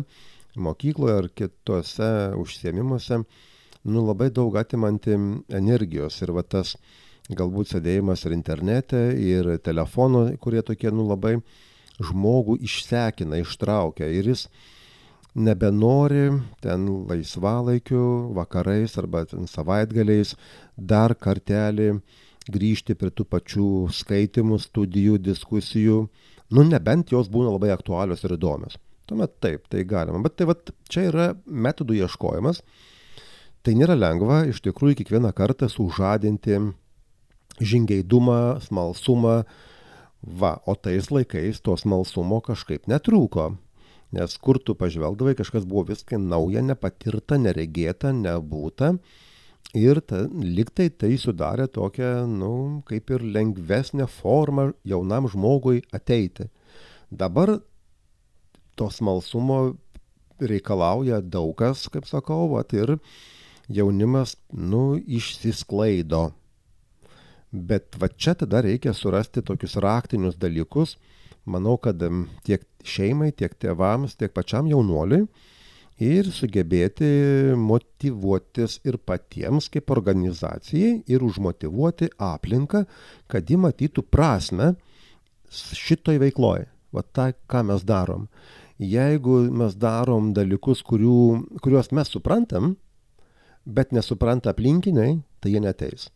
mokykloje 0.61 1.17
ar 1.17 1.29
kitose 1.33 2.11
užsiemimuose, 2.37 3.23
nu 3.89 4.05
labai 4.05 4.29
daug 4.31 4.57
atimanti 4.61 5.17
energijos 5.49 6.21
ir 6.21 6.35
va 6.37 6.43
tas 6.43 6.75
galbūt 7.31 7.73
sėdėjimas 7.73 8.27
ir 8.27 8.35
internete, 8.37 9.01
ir 9.17 9.55
telefono, 9.65 10.27
kurie 10.43 10.61
tokie 10.67 10.91
nu 10.93 11.07
labai 11.09 11.39
žmogų 12.01 12.59
išsekina, 12.67 13.41
ištraukia 13.41 14.09
ir 14.13 14.33
jis 14.33 14.49
nebenori 15.35 16.31
ten 16.63 16.87
laisvalaikiu, 17.09 18.33
vakarais 18.35 18.97
arba 18.99 19.25
savaitgaliais 19.29 20.35
dar 20.77 21.15
kartelį 21.15 22.01
grįžti 22.51 22.97
prie 22.99 23.13
tų 23.15 23.27
pačių 23.31 23.71
skaitimų, 23.95 24.59
studijų, 24.59 25.19
diskusijų, 25.23 26.05
nu 26.51 26.65
nebent 26.67 27.13
jos 27.15 27.31
būna 27.31 27.53
labai 27.55 27.71
aktualios 27.75 28.25
ir 28.25 28.35
įdomios. 28.35 28.79
Tuomet 29.07 29.37
taip, 29.43 29.67
tai 29.71 29.85
galima. 29.85 30.21
Bet 30.23 30.37
tai 30.39 30.47
vat, 30.51 30.71
čia 30.91 31.09
yra 31.11 31.27
metodų 31.47 31.99
ieškojimas. 31.99 32.63
Tai 33.61 33.75
nėra 33.77 33.97
lengva 33.99 34.45
iš 34.49 34.63
tikrųjų 34.65 35.01
kiekvieną 35.01 35.33
kartą 35.37 35.69
sužadinti 35.69 36.61
žingeidumą, 37.61 38.61
smalsumą. 38.65 39.43
Va, 40.21 40.53
o 40.69 40.77
tais 40.77 41.11
laikais 41.11 41.61
to 41.65 41.75
smalsumo 41.81 42.41
kažkaip 42.45 42.87
netrūko. 42.91 43.51
Nes 44.11 44.37
kur 44.43 44.59
tu 44.59 44.75
pažvelgdavai, 44.75 45.37
kažkas 45.39 45.67
buvo 45.71 45.85
viskai 45.93 46.19
nauja, 46.19 46.63
nepatirta, 46.67 47.39
neregėta, 47.39 48.11
nebūta. 48.17 48.97
Ir 49.77 50.01
ta, 50.03 50.25
liktai 50.27 50.89
tai 50.91 51.13
sudarė 51.21 51.69
tokią, 51.71 52.25
nu, 52.27 52.83
kaip 52.89 53.13
ir 53.15 53.23
lengvesnę 53.23 54.09
formą 54.11 54.73
jaunam 54.89 55.29
žmogui 55.31 55.85
ateiti. 55.95 56.49
Dabar 57.11 57.61
to 58.75 58.89
smalsumo 58.91 59.61
reikalauja 60.41 61.21
daug 61.23 61.55
kas, 61.61 61.87
kaip 61.93 62.09
sakau, 62.11 62.49
vat, 62.55 62.75
ir 62.75 62.97
jaunimas, 63.71 64.35
nu, 64.51 64.99
išsisklaido. 64.99 66.31
Bet 67.51 67.95
va 67.99 68.09
čia 68.11 68.35
tada 68.39 68.65
reikia 68.67 68.95
surasti 68.95 69.43
tokius 69.43 69.77
raktinius 69.83 70.39
dalykus, 70.39 70.97
manau, 71.47 71.77
kad 71.79 72.03
tiek 72.47 72.67
šeimai, 72.87 73.31
tiek 73.37 73.55
tėvams, 73.61 74.17
tiek 74.21 74.33
pačiam 74.35 74.69
jaunuoliui 74.71 75.27
ir 76.01 76.31
sugebėti 76.33 77.09
motivuotis 77.61 78.79
ir 78.89 78.97
patiems 79.05 79.69
kaip 79.73 79.93
organizacijai 79.93 81.03
ir 81.13 81.25
užmotivuoti 81.25 82.09
aplinką, 82.17 82.87
kad 83.29 83.51
ji 83.51 83.59
matytų 83.61 84.07
prasme 84.09 84.75
šitoj 85.51 86.21
veikloj. 86.23 86.65
Va 86.91 87.05
tą, 87.07 87.29
ką 87.47 87.63
mes 87.69 87.85
darom. 87.87 88.27
Jeigu 88.81 89.45
mes 89.55 89.77
darom 89.79 90.33
dalykus, 90.35 90.81
kurių, 90.83 91.61
kuriuos 91.63 91.93
mes 91.95 92.09
suprantam, 92.11 92.73
bet 93.63 93.93
nesupranta 93.93 94.51
aplinkiniai, 94.51 95.21
tai 95.39 95.53
jie 95.53 95.61
neteis. 95.63 96.09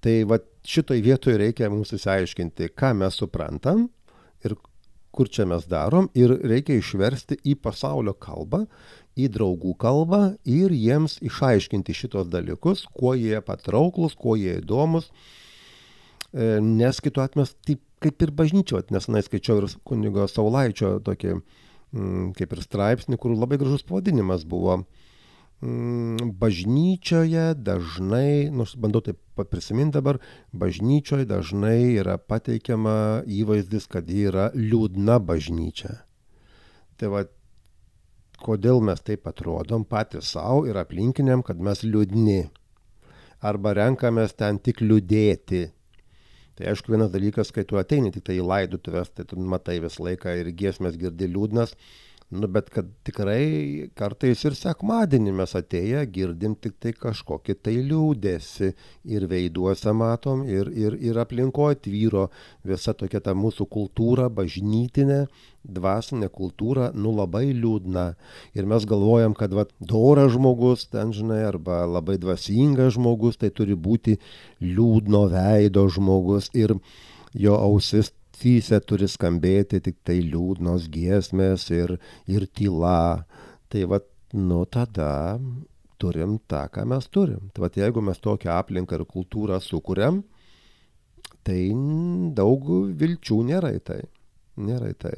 Tai 0.00 0.14
va 0.30 0.38
šitoj 0.64 1.02
vietoje 1.02 1.36
reikia 1.40 1.68
mums 1.72 1.92
įsiaiškinti, 1.96 2.70
ką 2.78 2.94
mes 3.00 3.18
suprantam 3.18 3.88
ir 4.46 4.54
kur 5.14 5.30
čia 5.32 5.46
mes 5.48 5.66
darom 5.70 6.08
ir 6.18 6.34
reikia 6.44 6.78
išversti 6.78 7.40
į 7.48 7.56
pasaulio 7.62 8.14
kalbą, 8.14 8.64
į 9.18 9.28
draugų 9.34 9.74
kalbą 9.80 10.22
ir 10.46 10.74
jiems 10.74 11.18
išaiškinti 11.26 11.96
šitos 11.96 12.30
dalykus, 12.30 12.84
kuo 12.94 13.14
jie 13.18 13.40
patrauklus, 13.44 14.14
kuo 14.14 14.36
jie 14.38 14.58
įdomus, 14.60 15.10
e, 16.32 16.58
nes 16.62 17.02
kitu 17.02 17.24
atmes 17.24 17.56
taip 17.66 17.82
kaip 18.02 18.22
ir 18.22 18.30
bažnyčio, 18.34 18.80
nes 18.94 19.08
na, 19.10 19.22
skaičiau 19.24 19.62
ir 19.62 19.72
kunigo 19.86 20.26
Saulaičio 20.30 20.98
tokį 21.06 21.32
mm, 21.34 22.28
kaip 22.38 22.54
ir 22.54 22.62
straipsnį, 22.62 23.18
kur 23.18 23.34
labai 23.34 23.58
gražus 23.60 23.82
pavadinimas 23.88 24.46
buvo 24.48 24.82
bažnyčioje 25.60 27.54
dažnai, 27.54 28.50
nors 28.50 28.74
nu, 28.76 28.82
bandau 28.82 29.02
taip 29.02 29.18
prisiminti 29.50 29.98
dabar, 29.98 30.20
bažnyčioje 30.54 31.26
dažnai 31.26 31.98
yra 31.98 32.18
pateikiama 32.18 33.24
įvaizdis, 33.26 33.88
kad 33.90 34.06
ji 34.06 34.28
yra 34.30 34.52
liūdna 34.54 35.18
bažnyčia. 35.18 36.04
Tai 36.98 37.10
va, 37.10 37.24
kodėl 38.38 38.80
mes 38.80 39.02
taip 39.02 39.26
atrodom 39.26 39.84
patys 39.84 40.30
savo 40.34 40.62
ir 40.66 40.78
aplinkiniam, 40.78 41.42
kad 41.42 41.58
mes 41.58 41.82
liūdni. 41.82 42.46
Arba 43.42 43.74
renkamės 43.74 44.34
ten 44.38 44.58
tik 44.58 44.80
liūdėti. 44.82 45.68
Tai 46.58 46.70
aišku, 46.70 46.90
vienas 46.90 47.10
dalykas, 47.10 47.52
kai 47.54 47.62
tu 47.62 47.78
ateini 47.78 48.10
tik 48.14 48.24
tai 48.26 48.38
į 48.38 48.46
laidutuvės, 48.46 49.10
tai 49.14 49.26
tu 49.26 49.38
matai 49.38 49.78
visą 49.82 50.02
laiką 50.06 50.34
ir 50.40 50.50
giesmės 50.58 50.98
girdi 50.98 51.28
liūdnas, 51.30 51.74
Nu, 52.30 52.44
bet 52.46 52.66
kad 52.68 52.88
tikrai 53.08 53.88
kartais 53.96 54.42
ir 54.44 54.52
sekmadienį 54.52 55.32
mes 55.38 55.54
atėję 55.56 56.02
girdim 56.12 56.58
tik 56.60 56.74
tai 56.76 56.90
kažkokį 56.92 57.54
tai 57.64 57.72
liūdėsi 57.88 58.68
ir 59.16 59.24
veiduose 59.30 59.94
matom, 59.96 60.42
ir, 60.44 60.68
ir, 60.68 60.98
ir 61.00 61.16
aplinkoje 61.22 61.78
tvyro 61.86 62.26
visa 62.68 62.92
tokia 62.92 63.22
ta 63.24 63.32
mūsų 63.32 63.64
kultūra, 63.72 64.28
bažnytinė, 64.28 65.22
dvasinė 65.64 66.28
kultūra, 66.28 66.90
nu 66.92 67.14
labai 67.16 67.46
liūdna. 67.48 68.04
Ir 68.52 68.68
mes 68.68 68.84
galvojam, 68.92 69.32
kad 69.32 69.56
va, 69.56 69.64
doras 69.80 70.34
žmogus, 70.36 70.84
ten 70.92 71.16
žinai, 71.16 71.40
arba 71.48 71.86
labai 71.88 72.20
dvasingas 72.20 72.98
žmogus, 73.00 73.40
tai 73.40 73.48
turi 73.56 73.72
būti 73.72 74.20
liūdno 74.60 75.24
veido 75.32 75.88
žmogus. 75.96 76.52
Ir 76.52 76.76
jo 77.32 77.56
ausis 77.56 78.12
ausyse 78.38 78.78
turi 78.86 79.08
skambėti 79.08 79.80
tik 79.82 79.96
tai 80.04 80.20
liūdnos 80.22 80.88
giesmės 80.88 81.70
ir, 81.70 81.98
ir 82.26 82.46
tyla. 82.54 83.26
Tai 83.68 83.84
vad, 83.90 84.04
nu 84.32 84.64
tada 84.64 85.38
turim 85.98 86.38
tą, 86.46 86.68
ką 86.70 86.86
mes 86.86 87.08
turim. 87.08 87.50
Tai 87.52 87.66
vad, 87.66 87.76
jeigu 87.76 88.00
mes 88.00 88.18
tokią 88.18 88.52
aplinką 88.54 88.96
ir 88.96 89.04
kultūrą 89.04 89.58
sukūrėm, 89.60 90.22
tai 91.42 91.72
daug 92.34 92.62
vilčių 92.94 93.42
nėra 93.50 93.72
į 93.74 93.82
tai. 93.82 94.02
Nėra 94.58 94.90
į 94.90 94.98
tai. 94.98 95.16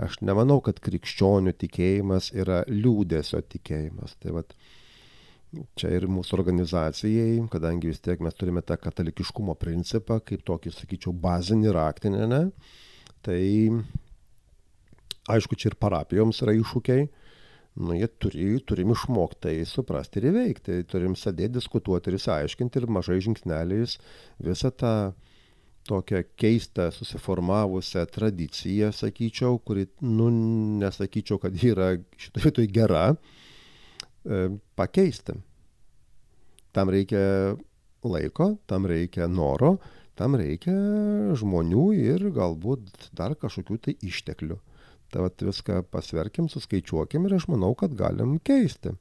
Aš 0.00 0.20
nemanau, 0.20 0.60
kad 0.60 0.80
krikščionių 0.80 1.52
tikėjimas 1.56 2.32
yra 2.32 2.64
liūdėsio 2.68 3.40
tikėjimas. 3.48 4.16
Tai 4.20 4.38
vad, 4.38 4.52
čia 5.78 5.92
ir 5.96 6.06
mūsų 6.10 6.36
organizacijai, 6.38 7.38
kadangi 7.52 7.92
vis 7.92 8.02
tiek 8.04 8.20
mes 8.24 8.36
turime 8.36 8.62
tą 8.66 8.76
katalikiškumo 8.80 9.54
principą, 9.60 10.20
kaip 10.24 10.44
tokį, 10.46 10.74
sakyčiau, 10.74 11.14
bazinį 11.16 11.72
raktinį, 11.76 12.26
ne? 12.28 12.42
tai 13.24 13.40
aišku, 15.28 15.56
čia 15.58 15.72
ir 15.72 15.78
parapijoms 15.80 16.42
yra 16.44 16.54
iššūkiai, 16.56 17.08
nu, 17.78 17.94
jie 17.94 18.08
turi, 18.20 18.50
turim 18.66 18.92
išmokti 18.94 19.40
tai 19.46 19.54
suprasti 19.68 20.20
ir 20.20 20.28
įveikti, 20.32 20.82
turim 20.90 21.16
sėdėti, 21.18 21.56
diskutuoti 21.58 22.10
ir 22.10 22.18
įsiaiškinti 22.18 22.80
ir 22.80 22.88
mažai 22.98 23.18
žingsneliais 23.24 23.98
visą 24.44 24.72
tą 24.74 24.94
tokią 25.88 26.22
keistą 26.36 26.90
susiformavusią 26.92 28.04
tradiciją, 28.12 28.90
sakyčiau, 28.92 29.56
kuri, 29.64 29.86
nu, 30.04 30.28
nesakyčiau, 30.82 31.40
kad 31.40 31.54
yra 31.64 31.94
šitoje 32.20 32.44
vietoje 32.44 32.72
gera, 32.74 33.04
pakeisti. 34.78 35.36
Tam 36.76 36.92
reikia 36.92 37.56
laiko, 38.04 38.52
tam 38.68 38.86
reikia 38.86 39.28
noro, 39.30 39.78
tam 40.18 40.36
reikia 40.38 40.74
žmonių 41.38 41.84
ir 41.96 42.28
galbūt 42.34 43.10
dar 43.16 43.36
kažkokių 43.38 43.78
tai 43.86 43.96
išteklių. 44.04 44.58
Tai 45.08 45.24
vat 45.24 45.40
viską 45.40 45.82
pasverkim, 45.88 46.50
suskaičiuokim 46.52 47.26
ir 47.26 47.38
aš 47.38 47.48
manau, 47.48 47.72
kad 47.78 47.94
galim 47.96 48.36
keisti. 48.44 48.92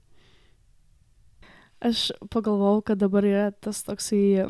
Aš 1.84 2.08
pagalvojau, 2.34 2.82
kad 2.88 3.02
dabar 3.04 3.26
yra 3.28 3.50
tas 3.52 3.84
toksai 3.86 4.48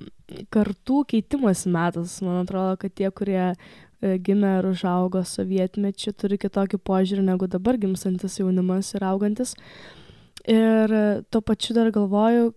kartų 0.54 1.02
keitimas 1.12 1.66
metas. 1.68 2.22
Man 2.24 2.46
atrodo, 2.46 2.78
kad 2.80 2.94
tie, 2.96 3.10
kurie 3.12 3.42
e, 3.52 4.14
gimė 4.24 4.54
ir 4.62 4.70
užaugo 4.70 5.26
sovietmečiu, 5.28 6.14
turi 6.16 6.38
kitokį 6.40 6.80
požiūrį 6.88 7.26
negu 7.28 7.50
dabar 7.52 7.80
gimstantis 7.82 8.40
jaunimas 8.40 8.94
ir 8.96 9.04
augantis. 9.10 9.58
Ir 10.48 10.94
tuo 11.32 11.42
pačiu 11.44 11.76
dar 11.76 11.92
galvoju, 11.92 12.54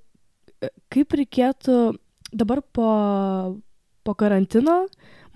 kaip 0.92 1.16
reikėtų 1.18 1.78
dabar 2.30 2.62
po, 2.62 2.90
po 4.06 4.14
karantino 4.14 4.85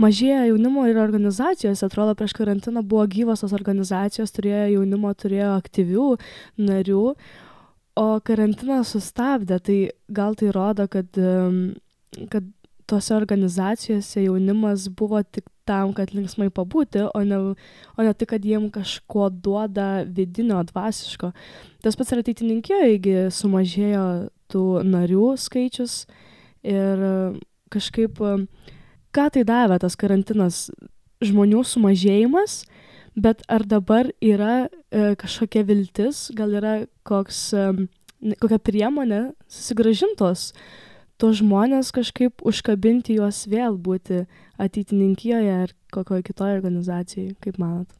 mažėja 0.00 0.44
jaunimo 0.48 0.84
ir 0.90 0.98
organizacijos. 1.02 1.82
Atrodo, 1.86 2.14
prieš 2.18 2.34
karantiną 2.36 2.82
buvo 2.86 3.06
gyvos 3.10 3.44
tos 3.44 3.54
organizacijos, 3.56 4.34
turėjo 4.34 4.66
jaunimo, 4.76 5.12
turėjo 5.14 5.54
aktyvių 5.56 6.08
narių, 6.62 7.06
o 7.98 8.06
karantinas 8.26 8.94
sustabdė. 8.94 9.60
Tai 9.62 9.78
gal 10.20 10.38
tai 10.38 10.52
rodo, 10.54 10.86
kad, 10.90 11.18
kad 12.30 12.52
tose 12.90 13.14
organizacijose 13.16 14.26
jaunimas 14.26 14.88
buvo 14.94 15.22
tik 15.22 15.48
tam, 15.68 15.92
kad 15.96 16.12
linksmai 16.14 16.50
pabūti, 16.54 17.06
o 17.08 17.22
ne, 17.26 17.40
o 17.96 18.06
ne 18.06 18.12
tik, 18.14 18.30
kad 18.34 18.44
jiem 18.44 18.68
kažko 18.72 19.30
duoda 19.32 20.04
vidinio, 20.04 20.60
dvasiško. 20.68 21.32
Tas 21.84 21.98
pats 21.98 22.14
ir 22.14 22.22
ateitininkijoje 22.22 23.26
sumažėjo 23.34 24.06
tų 24.52 24.64
narių 24.86 25.34
skaičius 25.40 26.04
ir 26.64 27.04
kažkaip, 27.74 28.20
ką 29.14 29.28
tai 29.34 29.44
davė 29.48 29.80
tas 29.82 29.96
karantinas, 29.98 30.68
žmonių 31.24 31.62
sumažėjimas, 31.66 32.62
bet 33.16 33.44
ar 33.48 33.64
dabar 33.68 34.10
yra 34.22 34.66
e, 34.66 35.14
kažkokia 35.18 35.64
viltis, 35.66 36.28
gal 36.34 36.54
yra 36.58 36.74
koks, 37.06 37.40
e, 37.54 38.34
kokia 38.42 38.58
priemonė 38.58 39.20
susigražintos 39.48 40.50
tuos 41.18 41.38
žmones 41.40 41.92
kažkaip 41.94 42.42
užkabinti 42.46 43.18
juos 43.18 43.44
vėl 43.50 43.78
būti 43.78 44.24
ateitininkijoje 44.60 45.52
ar 45.64 45.74
kokioje 45.94 46.26
kitoje 46.30 46.56
organizacijoje, 46.58 47.36
kaip 47.44 47.60
manot? 47.62 47.92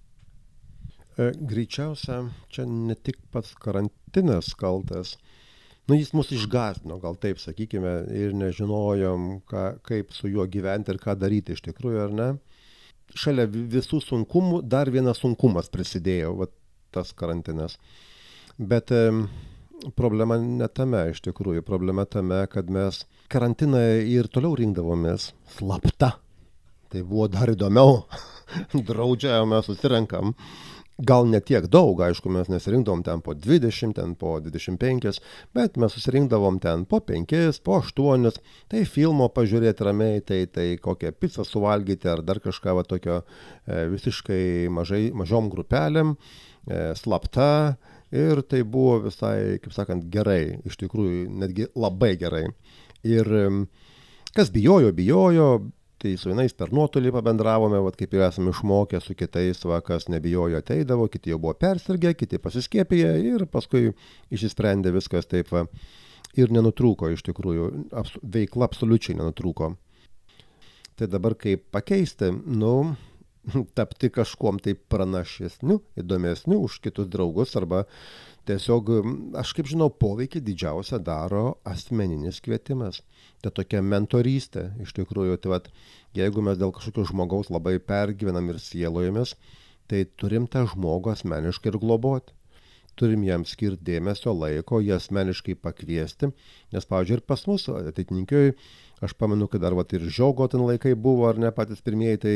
E, 1.15 1.31
greičiausia, 1.39 2.25
čia 2.51 2.67
ne 2.67 2.97
tik 2.99 3.21
pats 3.31 3.55
karantinas 3.63 4.51
kaltas, 4.59 5.15
nu 5.87 5.99
jis 5.99 6.11
mus 6.17 6.33
išgazdino, 6.35 6.99
gal 7.03 7.15
taip 7.23 7.39
sakykime, 7.43 7.95
ir 8.19 8.35
nežinojom, 8.35 9.29
ką, 9.51 9.65
kaip 9.87 10.11
su 10.17 10.33
juo 10.33 10.49
gyventi 10.51 10.91
ir 10.91 10.99
ką 11.03 11.15
daryti 11.21 11.55
iš 11.55 11.63
tikrųjų, 11.69 12.03
ar 12.09 12.19
ne. 12.19 12.29
Šalia 13.15 13.47
visų 13.47 14.01
sunkumų 14.03 14.65
dar 14.67 14.91
vienas 14.91 15.21
sunkumas 15.23 15.71
prisidėjo, 15.71 16.35
va, 16.41 16.49
tas 16.95 17.13
karantinas. 17.15 17.77
Bet 18.59 18.91
problema 19.97 20.39
ne 20.41 20.69
tame 20.69 21.09
iš 21.13 21.23
tikrųjų, 21.27 21.65
problema 21.67 22.05
tame, 22.09 22.45
kad 22.53 22.71
mes 22.73 23.05
karantiną 23.33 23.81
ir 24.09 24.29
toliau 24.33 24.57
rinkdavomės 24.59 25.33
slapta. 25.57 26.15
Tai 26.93 27.03
buvo 27.03 27.27
dar 27.33 27.51
įdomiau, 27.51 28.05
draudžia, 28.89 29.41
mes 29.49 29.67
susirenkam. 29.69 30.35
Gal 30.95 31.27
ne 31.27 31.41
tiek 31.43 31.65
daug, 31.67 31.99
aišku, 32.07 32.31
mes 32.31 32.47
nesirinkdavom 32.47 33.01
ten 33.03 33.23
po 33.25 33.33
20, 33.35 33.97
ten 33.97 34.13
po 34.15 34.37
25, 34.39 35.17
bet 35.57 35.79
mes 35.83 35.97
susirinkdavom 35.97 36.61
ten 36.63 36.85
po 36.87 37.01
5, 37.03 37.59
po 37.67 37.81
8, 37.81 38.29
tai 38.71 38.85
filmo 38.87 39.27
pažiūrėti 39.35 39.89
ramiai, 39.89 40.23
tai, 40.23 40.45
tai 40.47 40.69
kokią 40.79 41.11
pizzą 41.19 41.43
suvalgyti 41.49 42.13
ar 42.13 42.23
dar 42.23 42.39
kažką 42.45 42.77
va 42.79 42.87
tokio 42.87 43.25
e, 43.25 43.89
visiškai 43.91 44.71
mažai, 44.71 45.09
mažom 45.19 45.51
grupelėm, 45.51 46.15
e, 46.15 46.85
slapta, 47.03 47.75
Ir 48.13 48.43
tai 48.47 48.63
buvo 48.63 48.99
visai, 49.07 49.61
kaip 49.63 49.73
sakant, 49.75 50.05
gerai, 50.13 50.61
iš 50.69 50.77
tikrųjų, 50.83 51.25
netgi 51.41 51.71
labai 51.75 52.15
gerai. 52.21 52.45
Ir 53.07 53.31
kas 54.37 54.53
bijojo, 54.55 54.93
bijojo, 54.95 55.49
tai 56.05 56.19
su 56.21 56.29
vienais 56.29 56.53
per 56.53 56.73
nuotolį 56.75 57.15
pabendravome, 57.15 57.79
vat, 57.81 57.97
kaip 57.97 58.13
ir 58.13 58.27
esame 58.27 58.53
išmokę, 58.53 59.01
su 59.01 59.17
kitais, 59.17 59.63
va, 59.65 59.81
kas 59.85 60.11
nebijojo 60.13 60.61
ateidavo, 60.61 61.09
kiti 61.09 61.33
jau 61.33 61.41
buvo 61.41 61.55
persirgę, 61.57 62.13
kiti 62.19 62.41
pasiskėpė 62.43 63.01
ir 63.31 63.47
paskui 63.49 63.95
išsisprendė 64.35 64.93
viskas 64.95 65.31
taip 65.31 65.53
va. 65.55 65.65
Ir 66.35 66.51
nenutrūko 66.51 67.13
iš 67.15 67.23
tikrųjų, 67.29 67.67
abs 67.95 68.17
veikla 68.21 68.67
absoliučiai 68.67 69.15
nenutrūko. 69.21 69.69
Tai 70.99 71.07
dabar 71.11 71.37
kaip 71.39 71.69
pakeisti, 71.71 72.33
nu, 72.35 72.73
tapti 73.79 74.11
kažkuom 74.13 74.61
tai 74.65 74.75
pranašesniu, 74.75 75.81
įdomesniu 76.01 76.61
už 76.65 76.81
kitus 76.85 77.09
draugus 77.13 77.55
arba 77.59 77.85
tiesiog, 78.49 78.91
aš 79.41 79.55
kaip 79.57 79.69
žinau, 79.71 79.89
poveikį 79.89 80.43
didžiausią 80.45 81.01
daro 81.05 81.59
asmeninis 81.69 82.43
kvietimas. 82.45 83.01
Tai 83.45 83.53
tokia 83.57 83.83
mentorystė 83.85 84.71
iš 84.85 84.95
tikrųjų. 84.97 85.39
Tai 85.41 85.55
vat, 85.57 85.69
jeigu 86.17 86.45
mes 86.45 86.61
dėl 86.61 86.73
kažkokio 86.77 87.09
žmogaus 87.11 87.51
labai 87.53 87.79
pergyvenam 87.81 88.53
ir 88.53 88.61
sielojamės, 88.63 89.37
tai 89.89 90.05
turim 90.21 90.49
tą 90.51 90.67
žmogų 90.73 91.13
asmeniškai 91.15 91.73
ir 91.73 91.81
globoti. 91.81 92.37
Turim 92.95 93.25
jam 93.27 93.43
skirti 93.43 93.83
dėmesio, 93.89 94.31
laiko, 94.39 94.79
jį 94.79 94.93
asmeniškai 94.95 95.57
pakviesti, 95.59 96.29
nes, 96.71 96.85
pavyzdžiui, 96.87 97.17
ir 97.19 97.25
pas 97.27 97.41
mus 97.51 97.65
ateitininkiai 97.73 98.53
Aš 99.05 99.13
pamenu, 99.21 99.49
kad 99.51 99.61
dar 99.61 99.77
vat, 99.77 99.93
ir 99.93 100.07
žiogo 100.09 100.47
ten 100.49 100.63
laikai 100.65 100.95
buvo, 100.97 101.27
ar 101.29 101.39
ne 101.41 101.51
patys 101.53 101.83
pirmieji, 101.85 102.21
tai 102.23 102.35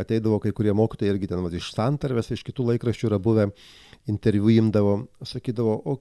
ateidavo 0.00 0.38
kai 0.40 0.54
kurie 0.56 0.72
mokytojai 0.76 1.12
irgi 1.12 1.28
ten 1.28 1.42
vat, 1.44 1.54
iš 1.56 1.68
santarvės, 1.74 2.32
iš 2.32 2.44
kitų 2.46 2.70
laikraščių 2.72 3.10
yra 3.10 3.20
buvę, 3.22 3.50
interviu 4.08 4.48
imdavo, 4.54 4.96
sakydavo, 5.28 5.76
o 5.84 5.98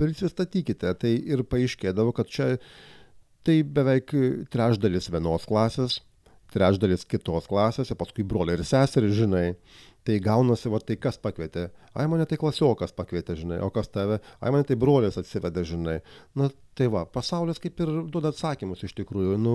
prisistatykite, 0.00 0.94
tai 1.00 1.12
ir 1.18 1.44
paaiškėdavo, 1.50 2.14
kad 2.16 2.30
čia 2.30 2.54
tai 3.44 3.60
beveik 3.62 4.14
trečdalis 4.52 5.10
vienos 5.12 5.44
klasės, 5.48 6.00
trečdalis 6.54 7.04
kitos 7.08 7.48
klasės, 7.50 7.92
paskui 7.98 8.24
broliai 8.26 8.58
ir 8.58 8.64
seserys, 8.66 9.16
žinai. 9.18 9.46
Tai 10.04 10.18
gaunasi, 10.20 10.68
va 10.68 10.82
tai 10.84 10.98
kas 11.00 11.16
pakvietė. 11.16 11.70
Ai 11.96 12.04
mane 12.12 12.26
tai 12.28 12.36
klasiokas 12.36 12.92
pakvietė, 12.92 13.38
žinai, 13.40 13.62
o 13.64 13.70
kas 13.72 13.88
tave, 13.88 14.18
ai 14.44 14.52
mane 14.52 14.66
tai 14.68 14.76
brolis 14.76 15.16
atsivedė, 15.16 15.64
žinai. 15.64 15.98
Na 16.36 16.50
tai 16.76 16.90
va, 16.92 17.06
pasaulis 17.08 17.60
kaip 17.62 17.80
ir 17.80 17.92
duoda 18.12 18.34
atsakymus 18.34 18.84
iš 18.84 18.92
tikrųjų. 18.98 19.38
Nu, 19.40 19.54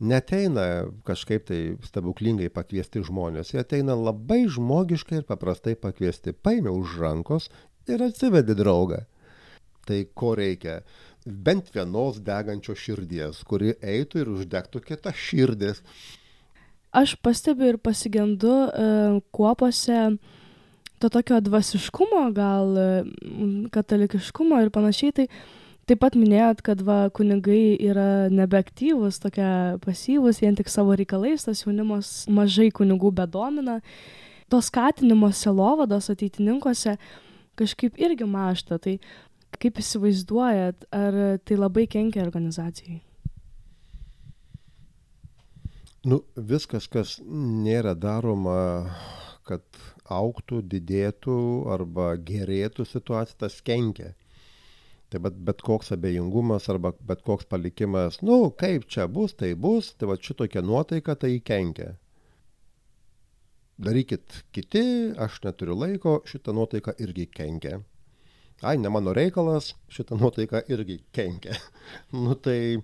neteina 0.00 0.86
kažkaip 1.04 1.44
tai 1.50 1.60
stebuklingai 1.84 2.48
pakviesti 2.52 3.04
žmonės, 3.04 3.52
jie 3.52 3.60
ateina 3.60 3.96
labai 3.98 4.46
žmogiškai 4.52 5.20
ir 5.20 5.28
paprastai 5.28 5.76
pakviesti. 5.76 6.32
Paimė 6.32 6.72
už 6.72 6.96
rankos 7.02 7.50
ir 7.88 8.04
atsivedi 8.08 8.56
draugą. 8.56 9.04
Tai 9.86 10.00
ko 10.18 10.34
reikia? 10.38 10.80
Bent 11.26 11.68
vienos 11.74 12.18
degančios 12.22 12.80
širdies, 12.80 13.42
kuri 13.46 13.74
eitų 13.82 14.22
ir 14.22 14.30
uždegtų 14.38 14.82
kitą 14.88 15.12
širdis. 15.14 15.82
Aš 16.96 17.12
pastebiu 17.20 17.74
ir 17.74 17.76
pasigendu 17.76 18.52
e, 18.72 18.84
kuopose 19.36 20.16
to 20.98 21.10
tokio 21.12 21.42
dvasiškumo, 21.44 22.22
gal 22.32 22.78
e, 22.80 22.86
katalikiškumo 23.74 24.62
ir 24.64 24.72
panašiai. 24.72 25.12
Tai 25.18 25.26
taip 25.86 26.00
pat 26.02 26.16
minėjot 26.16 26.62
kad 26.66 26.80
va 26.86 26.98
kunigai 27.14 27.76
yra 27.84 28.26
nebeaktyvūs 28.32 29.20
tokie 29.22 29.50
pasyvūs 29.84 30.40
vien 30.42 30.56
tik 30.58 30.72
savo 30.72 30.96
reikalais 30.96 31.44
tas 31.46 31.62
jaunimas 31.66 32.24
mažai 32.32 32.70
kunigų 32.74 33.12
bedomina. 33.20 33.82
To 34.48 34.62
skatinimo 34.62 35.28
sielovados 35.34 36.08
ateitininkuose 36.14 36.96
kažkaip 37.60 38.00
irgi 38.00 38.24
mažta. 38.24 38.80
Tai 38.80 38.96
kaip 39.60 39.82
įsivaizduojat 39.84 40.88
ar 40.96 41.20
tai 41.44 41.60
labai 41.60 41.84
kenkia 41.92 42.24
organizacijai 42.24 43.02
Nu, 46.06 46.20
viskas, 46.38 46.86
kas 46.86 47.16
nėra 47.26 47.96
daroma, 47.98 48.58
kad 49.48 49.64
auktų, 50.06 50.60
didėtų 50.74 51.38
arba 51.74 52.12
gerėtų 52.28 52.86
situacija, 52.86 53.40
tas 53.40 53.58
kenkia. 53.66 54.12
Tai 55.10 55.20
bet 55.22 55.36
bet 55.48 55.62
koks 55.66 55.92
abejingumas 55.94 56.66
arba 56.70 56.90
bet 57.08 57.22
koks 57.26 57.46
palikimas 57.46 58.18
nu 58.26 58.50
kaip 58.58 58.88
čia 58.90 59.04
bus 59.06 59.36
tai 59.38 59.52
bus 59.54 59.92
tai 59.94 60.08
vat 60.10 60.22
šitokia 60.22 60.62
nuotaika 60.66 61.14
tai 61.14 61.36
kenkia. 61.38 61.92
Darykit 63.78 64.40
kiti 64.56 64.82
aš 65.26 65.38
neturiu 65.44 65.76
laiko 65.78 66.16
šita 66.26 66.54
nuotaika 66.56 66.96
irgi 66.98 67.28
kenkia. 67.30 67.78
Ai 68.62 68.78
ne 68.82 68.90
mano 68.90 69.14
reikalas 69.14 69.74
šita 69.94 70.18
nuotaika 70.18 70.64
irgi 70.68 70.98
kenkia. 71.12 71.54
Nu 72.24 72.34
tai 72.34 72.82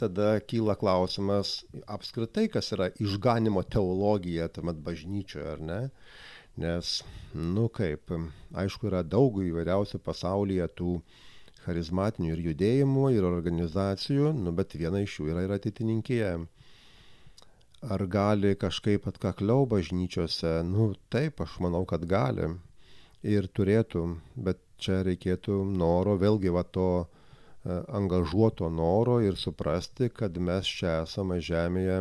tada 0.00 0.38
kyla 0.40 0.74
klausimas 0.80 1.60
apskritai 1.86 2.48
kas 2.52 2.72
yra 2.76 2.90
išganimo 3.02 3.62
teologija 3.62 4.48
tuomet 4.54 4.80
bažnyčioje 4.86 5.52
ar 5.56 5.62
ne 5.70 5.80
nes 6.56 7.02
nu 7.34 7.68
kaip 7.68 8.12
aišku 8.64 8.90
yra 8.90 9.02
daug 9.02 9.40
įvairiausių 9.42 10.00
pasaulyje 10.06 10.68
tų 10.78 10.98
charizmatinių 11.64 12.34
ir 12.34 12.42
judėjimų, 12.50 13.06
ir 13.16 13.26
organizacijų, 13.26 14.34
nu, 14.36 14.52
bet 14.52 14.76
viena 14.76 15.00
iš 15.02 15.18
jų 15.20 15.30
yra 15.32 15.46
ir 15.46 15.54
ateitininkija. 15.56 16.34
Ar 17.94 18.04
gali 18.08 18.54
kažkaip 18.56 19.08
atkakliau 19.08 19.66
bažnyčiose? 19.68 20.58
Nu, 20.68 20.92
taip, 21.12 21.40
aš 21.44 21.58
manau, 21.64 21.84
kad 21.88 22.04
gali 22.08 22.50
ir 23.24 23.48
turėtų, 23.48 24.04
bet 24.46 24.60
čia 24.80 25.02
reikėtų 25.08 25.62
noro, 25.72 26.16
vėlgi 26.20 26.52
va 26.52 26.64
to 26.76 26.88
e, 27.02 27.23
angažuoto 27.64 28.68
noro 28.70 29.18
ir 29.24 29.38
suprasti, 29.40 30.10
kad 30.12 30.36
mes 30.38 30.68
čia 30.68 31.00
esame 31.02 31.40
žemėje, 31.40 31.98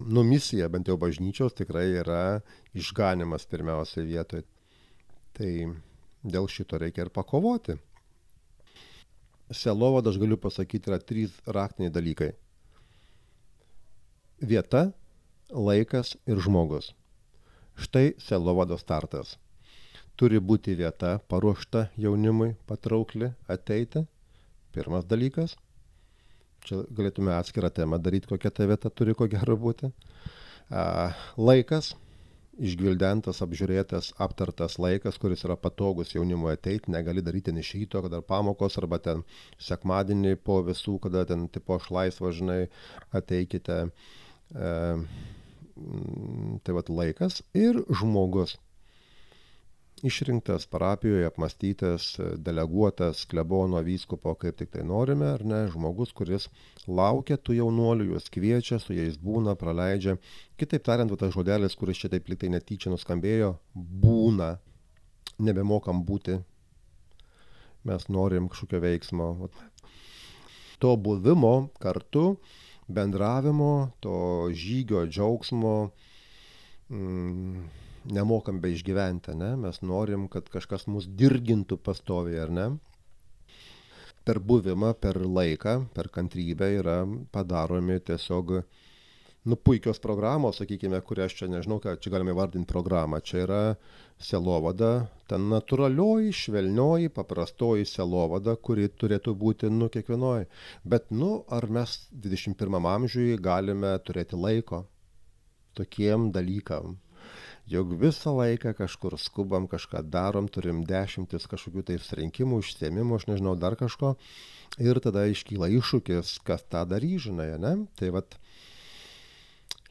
nu 0.00 0.24
misija 0.24 0.68
bent 0.70 0.88
jau 0.88 0.96
bažnyčios 1.00 1.56
tikrai 1.58 1.88
yra 2.04 2.22
išganimas 2.74 3.46
pirmiausia 3.50 4.06
vietoje. 4.06 4.46
Tai 5.34 5.52
dėl 6.22 6.48
šito 6.50 6.78
reikia 6.78 7.06
ir 7.06 7.14
pakovoti 7.14 7.78
sielovada, 9.50 10.10
aš 10.10 10.18
galiu 10.18 10.38
pasakyti, 10.38 10.90
yra 10.90 10.98
trys 11.02 11.34
raktiniai 11.46 11.92
dalykai. 11.92 12.30
Vieta, 14.40 14.90
laikas 15.50 16.16
ir 16.30 16.40
žmogus. 16.40 16.92
Štai 17.80 18.14
sielovado 18.20 18.78
startas. 18.78 19.36
Turi 20.16 20.40
būti 20.40 20.76
vieta 20.76 21.18
paruošta 21.28 21.88
jaunimui, 21.96 22.54
patraukli, 22.68 23.32
ateiti. 23.48 24.04
Pirmas 24.74 25.06
dalykas. 25.08 25.56
Čia 26.66 26.82
galėtume 26.92 27.32
atskirą 27.34 27.70
temą 27.72 27.98
daryti, 28.02 28.28
kokia 28.30 28.52
ta 28.52 28.66
vieta 28.68 28.90
turi 28.92 29.16
ko 29.16 29.26
gero 29.32 29.56
būti. 29.58 29.90
Laikas 31.40 31.94
išgvildentas, 32.60 33.40
apžiūrėtas, 33.44 34.10
aptartas 34.20 34.76
laikas, 34.82 35.16
kuris 35.20 35.44
yra 35.46 35.56
patogus 35.56 36.12
jaunimui 36.14 36.52
ateiti, 36.52 36.92
negali 36.92 37.24
daryti 37.24 37.54
iš 37.56 37.72
ryto, 37.78 38.02
kada 38.04 38.20
pamokos, 38.20 38.76
arba 38.78 39.00
ten 39.00 39.22
sekmadienį 39.58 40.36
po 40.44 40.60
visų, 40.66 40.98
kada 41.06 41.24
ten 41.28 41.48
tipo 41.48 41.78
aš 41.78 41.88
laisvą, 41.94 42.32
žinai, 42.36 42.60
ateikite. 43.16 43.86
E, 44.52 44.72
tai 46.60 46.74
vad 46.76 46.90
laikas 46.92 47.40
ir 47.56 47.80
žmogus 47.88 48.58
išrinktas 50.06 50.66
parapijoje, 50.70 51.26
apmastytas, 51.26 52.06
deleguotas 52.36 53.24
klebono 53.30 53.80
vyskupo, 53.84 54.34
kaip 54.40 54.58
tik 54.58 54.72
tai 54.74 54.84
norime, 54.86 55.28
ar 55.34 55.44
ne, 55.46 55.60
žmogus, 55.72 56.12
kuris 56.16 56.48
laukia 56.86 57.36
tų 57.36 57.58
jaunuolių, 57.60 58.10
juos 58.12 58.30
kviečia, 58.32 58.80
su 58.80 58.96
jais 58.96 59.18
būna, 59.20 59.56
praleidžia. 59.60 60.16
Kitaip 60.60 60.86
tariant, 60.86 61.12
tas 61.20 61.34
žodelis, 61.34 61.76
kuris 61.78 62.00
čia 62.00 62.12
taip 62.12 62.30
liktai 62.30 62.52
netyčia 62.52 62.92
nuskambėjo, 62.92 63.54
būna, 63.74 64.54
nebemokam 65.40 66.04
būti, 66.06 66.40
mes 67.88 68.08
norim 68.12 68.48
kažkokio 68.52 68.80
veiksmo. 68.84 69.28
To 70.80 70.96
buvimo 70.96 71.70
kartu, 71.80 72.38
bendravimo, 72.88 73.92
to 74.00 74.48
žygio, 74.56 75.04
džiaugsmo. 75.06 75.90
Mm, 76.90 77.68
nemokam 78.04 78.60
beišgyventi, 78.60 79.34
ne? 79.36 79.54
mes 79.60 79.80
norim, 79.82 80.28
kad 80.32 80.48
kažkas 80.52 80.86
mus 80.88 81.08
dirgintų 81.08 81.80
pastoviai, 81.84 82.40
ar 82.44 82.54
ne? 82.54 82.68
Per 84.24 84.40
buvimą, 84.44 84.92
per 85.00 85.18
laiką, 85.20 85.74
per 85.96 86.10
kantrybę 86.12 86.68
yra 86.76 87.00
padaromi 87.32 87.96
tiesiog, 88.04 88.52
nu, 89.48 89.56
puikios 89.56 89.98
programos, 90.00 90.60
sakykime, 90.60 91.00
kurias 91.08 91.34
čia, 91.36 91.48
nežinau, 91.48 91.80
ką 91.80 91.96
čia 92.00 92.12
galime 92.12 92.36
vardinti 92.36 92.68
programą, 92.68 93.22
čia 93.24 93.44
yra 93.46 93.60
selovada, 94.20 95.08
ta 95.28 95.40
natūralioji, 95.40 96.34
švelnioji, 96.36 97.12
paprastoji 97.16 97.88
selovada, 97.88 98.56
kuri 98.60 98.90
turėtų 98.92 99.34
būti, 99.40 99.72
nu, 99.72 99.88
kiekvienoje. 99.92 100.50
Bet, 100.84 101.08
nu, 101.10 101.32
ar 101.48 101.68
mes 101.72 101.96
21 102.12 102.92
amžiui 102.94 103.40
galime 103.40 103.96
turėti 104.04 104.36
laiko 104.36 104.84
tokiem 105.78 106.28
dalykam? 106.36 106.98
Juk 107.68 107.92
visą 108.00 108.32
laiką 108.36 108.72
kažkur 108.78 109.16
skubam, 109.20 109.66
kažką 109.70 110.02
darom, 110.08 110.48
turim 110.48 110.82
dešimtis 110.86 111.48
kažkokių 111.50 111.84
tai 111.90 111.98
surinkimų, 112.02 112.60
užsiemimų, 112.62 113.18
aš 113.18 113.26
nežinau, 113.30 113.56
dar 113.58 113.76
kažko. 113.78 114.14
Ir 114.80 115.00
tada 115.02 115.26
iškyla 115.28 115.68
iššūkis, 115.76 116.38
kas 116.46 116.64
tą 116.70 116.84
darys, 116.88 117.26
žinai, 117.26 117.50
ne? 117.60 117.74
Tai 117.98 118.12
vad, 118.16 118.38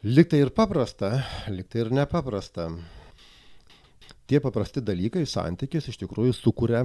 liktai 0.04 0.42
ir 0.46 0.54
paprasta, 0.56 1.12
liktai 1.52 1.86
ir 1.86 1.94
nepaprasta. 1.94 2.70
Tie 4.30 4.40
paprasti 4.42 4.84
dalykai, 4.86 5.26
santykis 5.26 5.90
iš 5.90 6.00
tikrųjų 6.04 6.36
sukuria, 6.38 6.84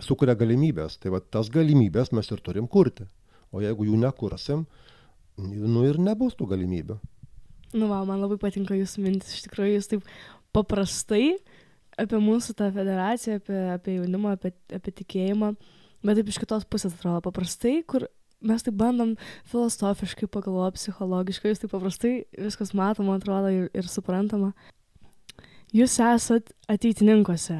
sukuria 0.00 0.36
galimybės. 0.38 0.98
Tai 1.02 1.16
vad, 1.16 1.28
tas 1.34 1.50
galimybės 1.52 2.12
mes 2.14 2.30
ir 2.30 2.42
turim 2.44 2.68
kurti. 2.70 3.08
O 3.52 3.62
jeigu 3.64 3.86
jų 3.88 3.98
nekursim, 4.00 4.66
nu 5.38 5.84
ir 5.88 5.98
nebus 6.02 6.36
tų 6.36 6.50
galimybių. 6.52 6.98
Nu, 7.74 7.88
va, 7.90 8.00
man 8.08 8.22
labai 8.22 8.38
patinka 8.40 8.76
jūsų 8.76 9.02
mintis, 9.04 9.34
iš 9.36 9.46
tikrųjų 9.48 9.74
jūs 9.74 9.90
taip 9.90 10.06
paprastai 10.56 11.36
apie 11.98 12.20
mūsų 12.22 12.54
tą 12.56 12.70
federaciją, 12.72 13.40
apie, 13.42 13.58
apie 13.74 13.96
jaunimą, 13.98 14.36
apie, 14.38 14.54
apie 14.72 14.94
tikėjimą, 15.02 15.52
bet 16.06 16.20
taip 16.20 16.30
iš 16.32 16.38
kitos 16.40 16.64
pusės 16.70 16.94
atrodo 16.96 17.20
paprastai, 17.26 17.80
kur 17.84 18.06
mes 18.40 18.64
taip 18.64 18.78
bandom 18.78 19.16
filosofiškai 19.50 20.30
pagalvoti, 20.32 20.78
psichologiškai, 20.78 21.52
jūs 21.52 21.64
taip 21.64 21.74
paprastai 21.74 22.12
viskas 22.38 22.72
matoma, 22.78 23.18
atrodo 23.18 23.52
ir, 23.52 23.68
ir 23.76 23.90
suprantama. 23.90 24.54
Jūs 25.74 25.98
esat 26.00 26.54
ateitininkuose 26.72 27.58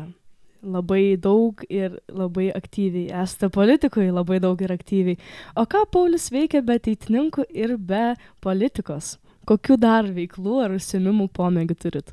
labai 0.62 1.18
daug 1.21 1.61
ir 1.68 1.99
labai 2.09 2.49
aktyviai. 2.57 3.11
Esate 3.23 3.51
politikoje 3.53 4.11
labai 4.14 4.40
daug 4.42 4.61
ir 4.64 4.73
aktyviai. 4.75 5.18
O 5.55 5.66
ką 5.68 5.85
Paulius 5.92 6.31
veikia 6.35 6.62
be 6.64 6.79
ateitininkų 6.79 7.51
ir 7.53 7.77
be 7.77 8.14
politikos? 8.44 9.16
Kokių 9.49 9.79
dar 9.81 10.05
veiklų 10.13 10.59
ar 10.61 10.75
užsiemimų 10.77 11.31
pomėgių 11.33 11.77
turit? 11.81 12.11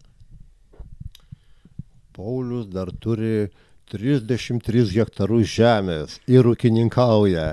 Paulius 2.15 2.69
dar 2.71 2.93
turi 3.03 3.49
33 3.91 4.85
hektarus 4.95 5.49
žemės 5.51 6.19
ir 6.31 6.47
ūkininkauja 6.47 7.49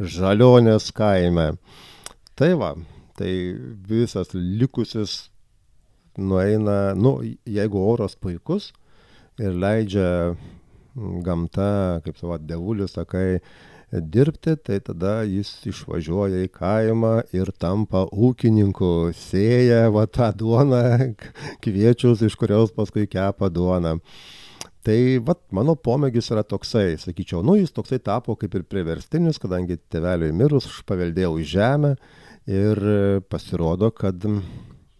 Žalionės 0.00 0.86
kaime. 0.96 1.50
Tai 2.32 2.48
va, 2.56 2.70
tai 3.20 3.32
visas 3.90 4.32
likusis 4.32 5.26
nueina, 6.16 6.94
nu, 6.96 7.18
jeigu 7.44 7.82
oras 7.92 8.16
puikus 8.16 8.70
ir 9.36 9.52
leidžia 9.52 10.08
gamta, 10.96 12.00
kaip 12.06 12.16
savo 12.16 12.38
devulius, 12.40 12.96
sakai, 12.96 13.42
dirbti, 13.92 14.54
tai 14.56 14.78
tada 14.84 15.20
jis 15.26 15.50
išvažiuoja 15.66 16.44
į 16.46 16.50
kaimą 16.54 17.14
ir 17.34 17.50
tampa 17.58 18.04
ūkininku, 18.10 19.10
sėja 19.16 19.88
va 19.94 20.06
tą 20.06 20.30
duoną, 20.36 20.82
kviečius, 21.64 22.22
iš 22.22 22.36
kurios 22.38 22.70
paskui 22.76 23.08
kepa 23.10 23.50
duoną. 23.50 23.98
Tai 24.86 24.96
vat, 25.26 25.42
mano 25.52 25.74
pomėgis 25.76 26.30
yra 26.32 26.44
toksai, 26.46 26.94
sakyčiau, 27.02 27.42
nu 27.44 27.58
jis 27.58 27.74
toksai 27.76 27.98
tapo 28.00 28.36
kaip 28.40 28.54
ir 28.56 28.64
priverstinis, 28.64 29.40
kadangi 29.42 29.76
teveliui 29.92 30.32
mirus 30.32 30.70
aš 30.70 30.80
paveldėjau 30.88 31.34
žemę 31.44 31.96
ir 32.48 32.80
pasirodo, 33.28 33.90
kad 33.92 34.24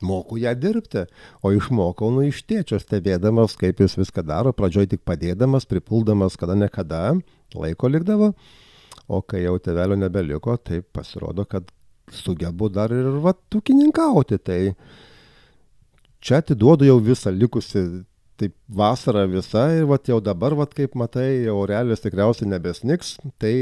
moku 0.04 0.36
ją 0.40 0.52
dirbti, 0.56 1.06
o 1.40 1.52
išmokau 1.56 2.10
nu 2.12 2.26
iš 2.28 2.42
tėčio, 2.48 2.80
stebėdamas, 2.80 3.56
kaip 3.60 3.80
jis 3.80 3.96
viską 4.00 4.24
daro, 4.26 4.52
pradžioj 4.56 4.90
tik 4.92 5.04
padėdamas, 5.08 5.68
pripuldamas 5.68 6.36
kada 6.40 6.56
nekada, 6.58 7.14
laiko 7.56 7.88
likdavo, 7.88 8.34
o 9.10 9.20
kai 9.26 9.42
jau 9.44 9.56
tėvelio 9.62 9.98
nebeliko, 9.98 10.54
tai 10.62 10.80
pasirodo, 10.94 11.44
kad 11.48 11.66
sugebu 12.14 12.70
dar 12.72 12.94
ir 12.94 13.08
va, 13.24 13.34
ūkininkauti. 13.56 14.38
Tai 14.46 14.60
čia 16.22 16.40
atiduodu 16.40 16.86
jau 16.86 16.98
visą 17.02 17.32
likusi, 17.34 17.84
taip 18.40 18.54
vasara 18.68 19.26
visa 19.30 19.66
ir 19.76 19.88
va 19.90 19.98
jau 20.06 20.20
dabar, 20.24 20.56
va 20.58 20.68
kaip 20.70 20.96
matai, 20.98 21.44
jau 21.48 21.58
realės 21.68 22.04
tikriausiai 22.04 22.50
nebesniks, 22.54 23.16
tai 23.42 23.54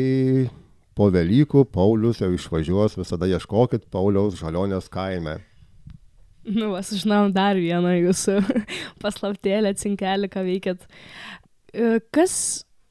po 0.99 1.09
Velykų 1.15 1.65
Paulius 1.73 2.23
jau 2.23 2.31
išvažiuos, 2.35 2.99
visada 2.99 3.29
ieškokit 3.31 3.89
Pauliaus 3.95 4.39
žalionės 4.41 4.91
kaime. 4.93 5.39
Nu, 6.49 6.71
vas, 6.73 6.91
žinom 6.97 7.33
dar 7.35 7.59
vieną 7.61 7.93
jūsų 7.99 8.39
paslaptėlę, 9.03 9.75
cinkelį, 9.77 10.31
ką 10.33 10.45
veikėt. 10.47 10.87
E, 11.75 11.99
kas 12.15 12.35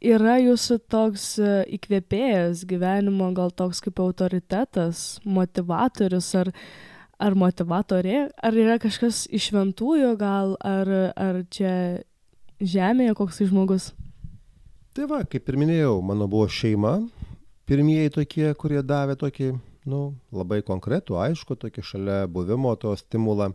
yra 0.03 0.37
jūsų 0.41 0.79
toks 0.91 1.25
e, 1.41 1.53
įkvėpėjas 1.77 2.65
gyvenimo, 2.69 3.29
gal 3.37 3.51
toks 3.51 3.81
kaip 3.83 3.99
autoritetas, 4.03 5.19
motivatorius 5.25 6.29
ar, 6.39 6.51
ar 7.19 7.37
motivatorė? 7.37 8.27
Ar 8.37 8.57
yra 8.57 8.77
kažkas 8.81 9.25
iš 9.33 9.51
šventųjų 9.51 10.13
gal, 10.19 10.57
ar, 10.61 10.91
ar 11.15 11.41
čia 11.53 12.03
žemėje 12.61 13.15
koks 13.17 13.41
tai 13.41 13.49
žmogus? 13.49 13.91
Tai 14.97 15.05
va, 15.09 15.21
kaip 15.29 15.49
ir 15.49 15.57
minėjau, 15.61 15.99
mano 16.01 16.25
buvo 16.29 16.47
šeima, 16.49 16.97
pirmieji 17.69 18.15
tokie, 18.15 18.47
kurie 18.57 18.81
davė 18.81 19.17
tokį 19.19 19.51
nu, 19.87 20.01
labai 20.33 20.63
konkretų, 20.65 21.17
aišku, 21.21 21.57
tokį 21.61 21.83
šalia 21.85 22.21
buvimo 22.31 22.73
to 22.79 22.93
stimulą. 22.99 23.51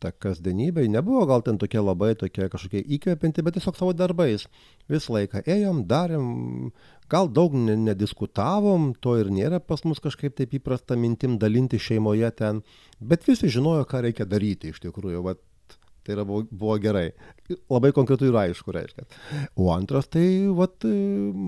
Ta 0.00 0.14
kasdienybė 0.16 0.86
nebuvo 0.88 1.26
gal 1.28 1.42
ten 1.44 1.58
tokia 1.60 1.82
labai 1.84 2.14
tokia 2.16 2.48
kažkokia 2.52 2.80
įkvepianti, 2.96 3.44
bet 3.44 3.58
tiesiog 3.58 3.76
savo 3.76 3.92
darbais. 3.92 4.46
Visą 4.88 5.18
laiką 5.18 5.42
ėjom, 5.44 5.82
darėm, 5.90 6.30
gal 7.12 7.28
daug 7.28 7.52
nediskutavom, 7.58 8.94
to 9.04 9.18
ir 9.20 9.28
nėra 9.34 9.60
pas 9.60 9.84
mus 9.84 10.00
kažkaip 10.00 10.38
taip 10.38 10.56
įprasta 10.56 10.96
mintim 10.96 11.36
dalinti 11.42 11.76
šeimoje 11.76 12.32
ten, 12.38 12.62
bet 13.00 13.28
visi 13.28 13.52
žinojo, 13.52 13.84
ką 13.90 14.00
reikia 14.08 14.28
daryti 14.28 14.72
iš 14.72 14.80
tikrųjų. 14.86 15.22
Vat, 15.28 15.44
Tai 16.00 16.14
yra, 16.14 16.24
buvo, 16.24 16.46
buvo 16.48 16.78
gerai. 16.80 17.10
Labai 17.68 17.90
konkretu 17.92 18.24
ir 18.30 18.36
aišku, 18.40 18.72
reiškia. 18.72 19.04
O 19.60 19.68
antras, 19.74 20.08
tai 20.08 20.24
vat, 20.56 20.86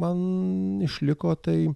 man 0.02 0.82
išliko 0.84 1.32
tai 1.40 1.70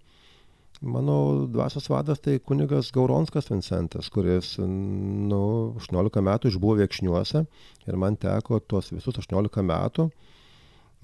Mano 0.80 1.46
dvasios 1.48 1.88
vadas 1.88 2.20
tai 2.20 2.38
kunigas 2.38 2.90
Gauronskas 2.92 3.48
Vincentas, 3.48 4.10
kuris 4.12 4.58
nu, 4.60 5.72
18 5.80 6.20
metų 6.20 6.50
išbuvo 6.52 6.74
Viekšniuose 6.82 7.40
ir 7.88 7.96
man 7.96 8.18
teko 8.20 8.58
tuos 8.60 8.90
visus 8.92 9.16
18 9.22 9.64
metų, 9.64 10.10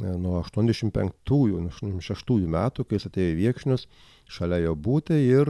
e, 0.03 0.13
nuo 0.21 0.43
85-ųjų, 0.43 1.63
86-ųjų 1.71 2.51
metų, 2.53 2.85
kai 2.85 2.99
jis 2.99 3.09
atėjo 3.09 3.33
į 3.33 3.39
Viekšnius, 3.39 3.87
šalia 4.29 4.59
jo 4.67 4.75
būti 4.77 5.17
ir 5.17 5.49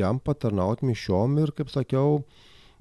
jam 0.00 0.20
patarnauti 0.24 0.88
mišiom 0.88 1.36
ir, 1.42 1.52
kaip 1.52 1.68
sakiau, 1.68 2.22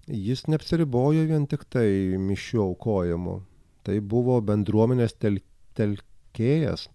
jis 0.08 0.46
neapsiribojo 0.48 1.26
vien 1.34 1.50
tik 1.52 1.68
tai 1.68 2.16
mišių 2.16 2.64
aukojimu. 2.64 3.42
Tai 3.84 4.00
buvo 4.00 4.40
bendruomenės 4.46 5.20
tel, 5.20 5.42
telkėjas 5.76 6.88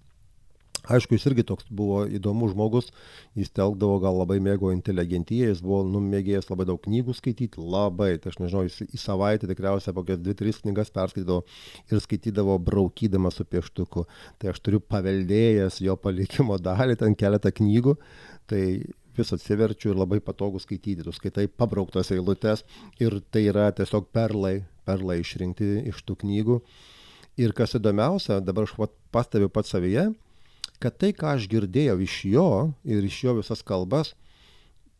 Aišku, 0.85 1.17
jis 1.17 1.25
irgi 1.31 1.47
toks 1.49 1.65
buvo 1.73 2.03
įdomus 2.05 2.53
žmogus, 2.53 2.91
jis 3.39 3.49
telkdavo, 3.57 3.97
gal 4.03 4.19
labai 4.21 4.37
mėgo 4.45 4.69
inteligentiją, 4.75 5.49
jis 5.49 5.63
buvo 5.65 5.79
numėgėjęs 5.89 6.51
labai 6.51 6.67
daug 6.69 6.81
knygų 6.85 7.15
skaityti, 7.17 7.63
labai, 7.75 8.11
tai 8.21 8.33
aš 8.35 8.37
nežinau, 8.43 8.67
jis 8.67 8.83
į 8.85 9.01
savaitę 9.01 9.49
tikriausiai 9.49 9.97
kokias 9.97 10.21
dvi, 10.21 10.35
tris 10.37 10.61
knygas 10.61 10.93
perskaitydavo 10.93 11.41
ir 11.89 12.03
skaitydavo 12.05 12.59
braukydamas 12.67 13.41
su 13.41 13.47
pieštuku. 13.49 14.05
Tai 14.37 14.53
aš 14.53 14.61
turiu 14.61 14.83
paveldėjęs 14.85 15.81
jo 15.87 15.97
palikimo 16.01 16.59
dalį, 16.61 16.99
ten 17.01 17.17
keletą 17.17 17.55
knygų, 17.57 17.97
tai 18.53 18.65
vis 19.17 19.33
atsiverčiu 19.33 19.93
ir 19.93 20.01
labai 20.03 20.19
patogu 20.25 20.61
skaityti, 20.61 21.07
tu 21.07 21.15
skaitai 21.15 21.47
pabrauktas 21.49 22.13
eilutes 22.13 22.65
ir 23.01 23.23
tai 23.33 23.47
yra 23.49 23.71
tiesiog 23.73 24.11
perlai, 24.13 24.59
perlai 24.85 25.23
išrinkti 25.23 25.87
iš 25.89 26.03
tų 26.05 26.19
knygų. 26.25 26.59
Ir 27.41 27.55
kas 27.57 27.75
įdomiausia, 27.75 28.39
dabar 28.45 28.69
aš 28.69 28.77
pastebiu 29.15 29.49
pats 29.51 29.73
savyje, 29.75 30.11
kad 30.83 30.99
tai, 30.99 31.13
ką 31.17 31.35
aš 31.37 31.49
girdėjau 31.51 31.99
iš 32.05 32.19
jo 32.29 32.49
ir 32.85 33.05
iš 33.07 33.19
jo 33.25 33.35
visas 33.41 33.63
kalbas, 33.67 34.15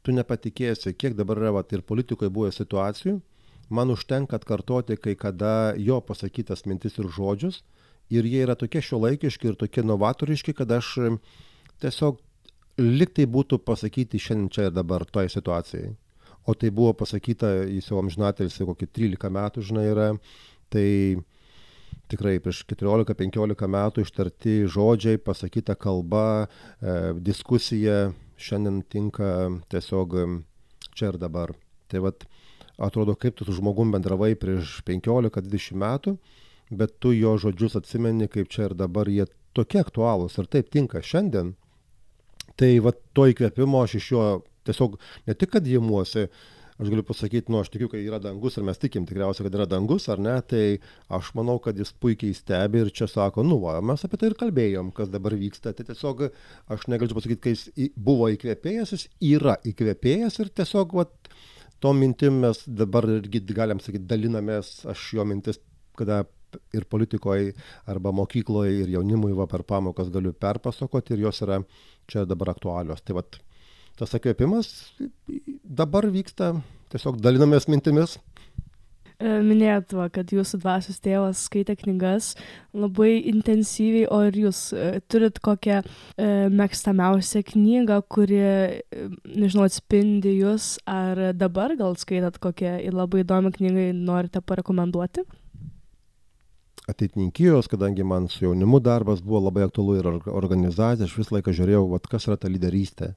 tu 0.05 0.13
nepatikėsi, 0.13 0.95
kiek 0.97 1.17
dabar 1.17 1.41
yra 1.41 1.55
vat, 1.59 1.73
ir 1.73 1.85
politikoje 1.87 2.33
buvo 2.33 2.51
situacijų, 2.53 3.19
man 3.75 3.93
užtenka 3.95 4.37
atkartoti 4.37 4.99
kai 5.01 5.15
kada 5.17 5.73
jo 5.81 6.01
pasakytas 6.05 6.67
mintis 6.69 6.99
ir 7.01 7.09
žodžius, 7.09 7.63
ir 8.13 8.29
jie 8.29 8.45
yra 8.45 8.57
tokie 8.61 8.83
šiuolaikiški 8.85 9.51
ir 9.51 9.59
tokie 9.61 9.85
novatoriški, 9.87 10.55
kad 10.57 10.73
aš 10.77 10.95
tiesiog 11.83 12.21
liktai 12.81 13.27
būtų 13.31 13.61
pasakyti 13.65 14.21
šiandien 14.21 14.51
čia 14.53 14.69
ir 14.69 14.75
dabar 14.75 15.07
toje 15.07 15.33
situacijai. 15.33 15.95
O 16.45 16.53
tai 16.59 16.69
buvo 16.75 16.93
pasakyta, 16.93 17.55
jis 17.71 17.89
jau 17.89 18.03
amžinatelis 18.03 18.59
kokį 18.61 18.91
13 18.93 19.33
metų, 19.33 19.63
žinai, 19.65 19.85
yra, 19.89 20.09
tai 20.69 20.89
tikrai 22.15 22.39
prieš 22.43 22.63
14-15 22.71 23.69
metų 23.75 24.05
ištarti 24.07 24.55
žodžiai, 24.71 25.19
pasakyta 25.19 25.75
kalba, 25.75 26.47
e, 26.47 27.13
diskusija 27.19 28.13
šiandien 28.39 28.83
tinka 28.91 29.51
tiesiog 29.73 30.17
čia 30.95 31.11
ir 31.11 31.19
dabar. 31.19 31.55
Tai 31.91 32.05
vad, 32.07 32.25
atrodo, 32.79 33.17
kaip 33.19 33.37
tu 33.39 33.47
su 33.47 33.57
žmogum 33.59 33.93
bendravai 33.95 34.35
prieš 34.39 34.81
15-20 34.87 35.79
metų, 35.83 36.17
bet 36.71 36.99
tu 37.03 37.13
jo 37.15 37.37
žodžius 37.41 37.79
atsimeni, 37.81 38.31
kaip 38.31 38.51
čia 38.51 38.71
ir 38.71 38.79
dabar 38.79 39.11
jie 39.11 39.27
tokie 39.55 39.83
aktualūs 39.83 40.39
ir 40.39 40.51
taip 40.51 40.71
tinka 40.75 41.03
šiandien. 41.03 41.55
Tai 42.59 42.71
va 42.87 42.95
to 43.15 43.27
įkvėpimo 43.31 43.83
aš 43.83 43.99
iš 43.99 44.11
jo 44.15 44.27
tiesiog 44.67 44.99
ne 45.27 45.35
tik, 45.35 45.55
kad 45.57 45.67
įmuosi, 45.67 46.29
aš 46.79 46.91
galiu 46.91 47.05
pasakyt 47.07 47.51
nu 47.53 47.61
aš 47.63 47.71
tikiu 47.75 47.89
kad 47.93 48.03
yra 48.03 48.21
dangus 48.23 48.59
ir 48.59 48.67
mes 48.67 48.81
tikim 48.83 49.07
tikriausiai 49.09 49.47
kad 49.47 49.59
yra 49.59 49.67
dangus 49.71 50.09
ar 50.13 50.23
ne? 50.23 50.35
Tai 50.51 50.65
aš 51.19 51.33
manau 51.39 51.59
kad 51.63 51.79
jis 51.79 51.95
puikiai 52.03 52.35
stebi 52.37 52.83
ir 52.85 52.93
čia 52.95 53.09
sako 53.11 53.47
nu 53.47 53.61
va 53.63 53.79
mes 53.81 54.05
apie 54.07 54.21
tai 54.21 54.33
ir 54.33 54.39
kalbėjom 54.41 54.93
kas 54.97 55.13
dabar 55.13 55.37
vyksta. 55.39 55.75
Tai 55.75 55.87
tiesiog 55.91 56.27
aš 56.75 56.87
negalėčiau 56.91 57.21
pasakyt 57.21 57.43
kai 57.45 57.55
jis 57.57 57.91
buvo 57.97 58.31
įkvėpėjas 58.35 58.95
jis 58.97 59.09
yra 59.35 59.59
įkvėpėjas 59.73 60.41
ir 60.43 60.55
tiesiog 60.63 60.97
vat 61.01 61.33
tom 61.85 62.01
mintim 62.01 62.41
mes 62.45 62.63
dabar 62.67 63.07
irgi 63.19 63.45
galim 63.55 63.83
sakyt 63.83 64.09
dalinamės. 64.11 64.81
Aš 64.91 65.13
jo 65.19 65.29
mintis 65.29 65.61
kada 65.99 66.25
ir 66.75 66.87
politikoj 66.91 67.53
arba 67.91 68.13
mokykloj 68.15 68.71
ir 68.83 68.93
jaunimui 68.95 69.35
va 69.37 69.47
per 69.51 69.65
pamokas 69.67 70.11
galiu 70.15 70.33
perpasakoti 70.33 71.15
ir 71.15 71.27
jos 71.27 71.43
yra 71.47 71.61
čia 72.11 72.25
dabar 72.29 72.55
aktualios. 72.55 73.03
Tai 73.03 73.19
vat 73.21 73.39
tas 73.99 74.15
įkvėpimas 74.19 74.71
dabar 75.65 76.09
vyksta, 76.11 76.55
tiesiog 76.93 77.21
dalinamės 77.23 77.69
mintimis. 77.71 78.19
E, 79.23 79.31
minėjot, 79.47 79.93
va, 79.95 80.09
kad 80.11 80.33
jūsų 80.35 80.59
dvasios 80.65 80.99
tėvas 81.03 81.45
skaitė 81.47 81.77
knygas 81.79 82.33
labai 82.75 83.21
intensyviai, 83.31 84.09
o 84.11 84.19
ir 84.27 84.39
jūs 84.43 84.63
e, 84.75 84.89
turit 85.07 85.39
kokią 85.45 85.79
e, 85.85 86.27
mėgstamiausią 86.51 87.45
knygą, 87.53 88.01
kuri, 88.11 88.41
e, 88.43 89.07
nežinau, 89.31 89.69
atspindi 89.69 90.35
jūs, 90.41 90.75
ar 90.91 91.31
dabar 91.39 91.77
gal 91.79 91.95
skaitat 92.01 92.41
kokią 92.43 92.81
labai 92.91 93.23
įdomią 93.23 93.55
knygą 93.55 93.87
norite 93.95 94.43
parekomenduoti? 94.43 95.23
Ateitininkijos, 96.91 97.71
kadangi 97.71 98.05
man 98.05 98.27
su 98.29 98.43
jaunimu 98.45 98.83
darbas 98.83 99.23
buvo 99.25 99.47
labai 99.47 99.63
aktualu 99.65 99.95
ir 100.03 100.11
organizacija, 100.29 101.07
aš 101.07 101.15
visą 101.17 101.39
laiką 101.39 101.55
žiūrėjau, 101.55 101.87
vat, 101.95 102.11
kas 102.11 102.27
yra 102.29 102.37
ta 102.37 102.51
lyderystė 102.51 103.15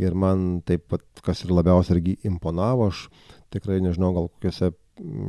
ir 0.00 0.14
man 0.14 0.62
taip 0.66 0.86
pat, 0.92 1.04
kas 1.24 1.44
ir 1.44 1.52
labiausiai 1.52 1.98
irgi 1.98 2.16
imponavo, 2.28 2.88
aš 2.92 3.06
tikrai 3.52 3.80
nežinau, 3.84 4.12
gal 4.16 4.30
kokiuose 4.32 4.72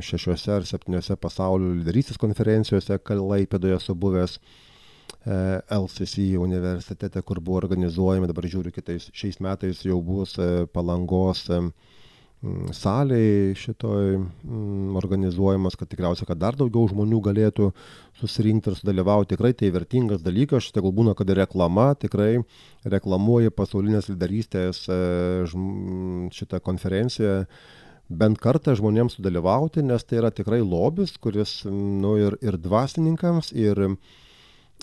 šešiuose 0.04 0.52
ar 0.58 0.68
septyniuose 0.68 1.16
pasaulio 1.20 1.72
lyderystės 1.78 2.20
konferencijose 2.22 3.00
Kalaipėdoje 3.08 3.78
esu 3.80 3.96
buvęs 3.96 4.38
e, 4.38 4.42
LCC 5.78 6.34
universitete, 6.40 7.24
kur 7.24 7.40
buvo 7.40 7.62
organizuojami, 7.64 8.30
dabar 8.30 8.48
žiūriu 8.52 8.74
kitais, 8.76 9.10
šiais 9.16 9.40
metais 9.44 9.84
jau 9.88 10.00
bus 10.04 10.36
e, 10.38 10.68
palangos 10.74 11.48
e, 11.50 11.60
mm, 11.60 11.72
salėje 12.76 13.54
šitoj 13.56 14.18
mm, 14.18 14.96
organizuojamas, 15.00 15.78
kad 15.80 15.88
tikriausiai, 15.92 16.28
kad 16.28 16.42
dar 16.42 16.58
daugiau 16.60 16.90
žmonių 16.92 17.22
galėtų 17.24 17.70
susirinkti 18.20 18.72
ir 18.72 18.80
sudalyvauti. 18.80 19.32
Tikrai 19.34 19.54
tai 19.56 19.70
vertingas 19.72 20.24
dalykas, 20.26 20.68
štai 20.68 20.84
gal 20.84 20.96
būna, 20.96 21.16
kad 21.16 21.32
reklama 21.32 21.94
tikrai 22.00 22.42
reklamuoja 22.84 23.54
pasaulinės 23.56 24.12
lyderystės 24.12 24.84
e, 24.92 25.00
šitą 26.36 26.60
konferenciją 26.64 27.46
bent 28.12 28.42
kartą 28.44 28.76
žmonėms 28.78 29.16
sudalyvauti, 29.18 29.86
nes 29.88 30.04
tai 30.04 30.20
yra 30.20 30.34
tikrai 30.36 30.60
lobis, 30.62 31.16
kuris 31.24 31.62
nu, 31.70 32.18
ir, 32.20 32.36
ir 32.44 32.60
dvasininkams, 32.60 33.54
ir, 33.56 33.88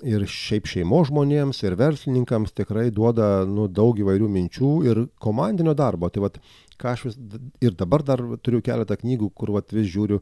ir 0.07 0.25
šiaip 0.29 0.69
šeimo 0.71 1.03
žmonėms, 1.09 1.61
ir 1.67 1.77
verslininkams 1.79 2.55
tikrai 2.57 2.89
duoda 2.95 3.45
nu, 3.49 3.69
daug 3.69 3.99
įvairių 4.01 4.29
minčių 4.33 4.73
ir 4.89 5.03
komandinio 5.23 5.75
darbo. 5.77 6.09
Tai 6.13 6.25
vat, 6.27 6.39
ką 6.81 6.95
aš 6.95 7.07
vis 7.09 7.19
ir 7.61 7.77
dabar 7.79 8.05
dar 8.07 8.23
turiu 8.45 8.63
keletą 8.65 8.97
knygų, 9.01 9.33
kur 9.37 9.53
vat, 9.57 9.73
vis 9.77 9.91
žiūriu 9.93 10.21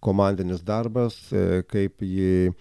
komandinis 0.00 0.62
darbas, 0.64 1.18
e, 1.32 1.62
kaip 1.68 2.00
jį 2.00 2.52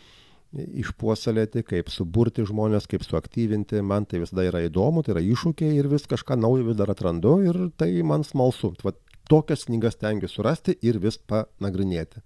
išpuoselėti, 0.82 1.62
kaip 1.64 1.92
suburti 1.94 2.44
žmonės, 2.48 2.90
kaip 2.90 3.06
suaktyvinti. 3.06 3.84
Man 3.86 4.08
tai 4.10 4.24
visada 4.24 4.48
yra 4.48 4.64
įdomu, 4.66 5.04
tai 5.06 5.16
yra 5.16 5.24
iššūkiai 5.24 5.78
ir 5.78 5.90
vis 5.92 6.10
kažką 6.10 6.40
naujo 6.40 6.66
vis 6.72 6.80
dar 6.80 6.92
atrandu 6.92 7.38
ir 7.46 7.68
tai 7.78 7.92
man 8.04 8.26
smalsu. 8.28 8.74
Vat, 8.84 8.98
tokias 9.30 9.68
knygas 9.70 9.96
stengiuosi 10.00 10.36
surasti 10.36 10.76
ir 10.82 10.98
vis 11.00 11.20
panagrinėti. 11.30 12.24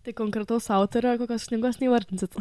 Tai 0.00 0.16
konkretaus 0.16 0.66
autorio 0.74 1.14
kokios 1.20 1.46
knygos 1.52 1.78
neįvardinsit? 1.82 2.34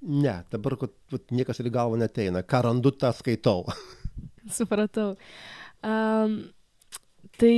Ne, 0.00 0.38
dabar 0.52 0.78
kad, 0.80 0.94
kad 1.12 1.34
niekas 1.34 1.60
ir 1.60 1.68
galvo 1.72 1.98
neteina. 2.00 2.42
Ką 2.42 2.62
randu, 2.68 2.92
tą 2.96 3.12
skaitau. 3.16 3.66
Supratau. 4.56 5.12
Um, 5.84 6.38
tai 7.40 7.54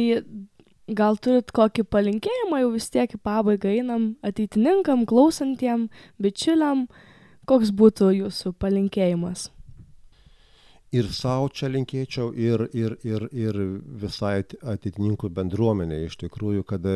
gal 0.91 1.19
turit 1.23 1.55
kokį 1.55 1.87
palinkėjimą, 1.87 2.65
jau 2.65 2.75
vis 2.75 2.91
tiek 2.93 3.15
į 3.15 3.23
pabaigą 3.23 3.71
einam 3.71 4.13
ateitininkam, 4.27 5.07
klausantiem, 5.07 5.89
bičiuliam. 6.23 6.87
Koks 7.47 7.73
būtų 7.75 8.13
jūsų 8.15 8.55
palinkėjimas? 8.63 9.49
ir 10.93 11.09
sau 11.17 11.49
čia 11.49 11.71
linkėčiau 11.73 12.33
ir, 12.37 12.67
ir, 12.77 12.97
ir, 13.07 13.27
ir 13.33 13.59
visai 14.03 14.43
ateitininkų 14.45 15.31
bendruomenė 15.33 16.03
iš 16.07 16.19
tikrųjų, 16.21 16.65
kad, 16.69 16.87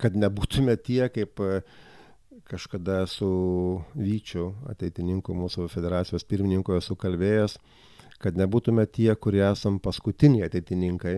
kad 0.00 0.16
nebūtume 0.16 0.76
tie, 0.80 1.04
kaip 1.12 1.42
kažkada 2.48 3.04
su 3.10 3.28
Vyčiu, 3.96 4.52
ateitininku 4.70 5.34
mūsų 5.36 5.68
federacijos 5.72 6.26
pirmininku 6.28 6.76
esu 6.76 6.96
kalbėjęs, 6.96 7.56
kad 8.22 8.36
nebūtume 8.40 8.84
tie, 8.86 9.10
kurie 9.16 9.42
esam 9.46 9.80
paskutiniai 9.82 10.46
ateitininkai, 10.48 11.16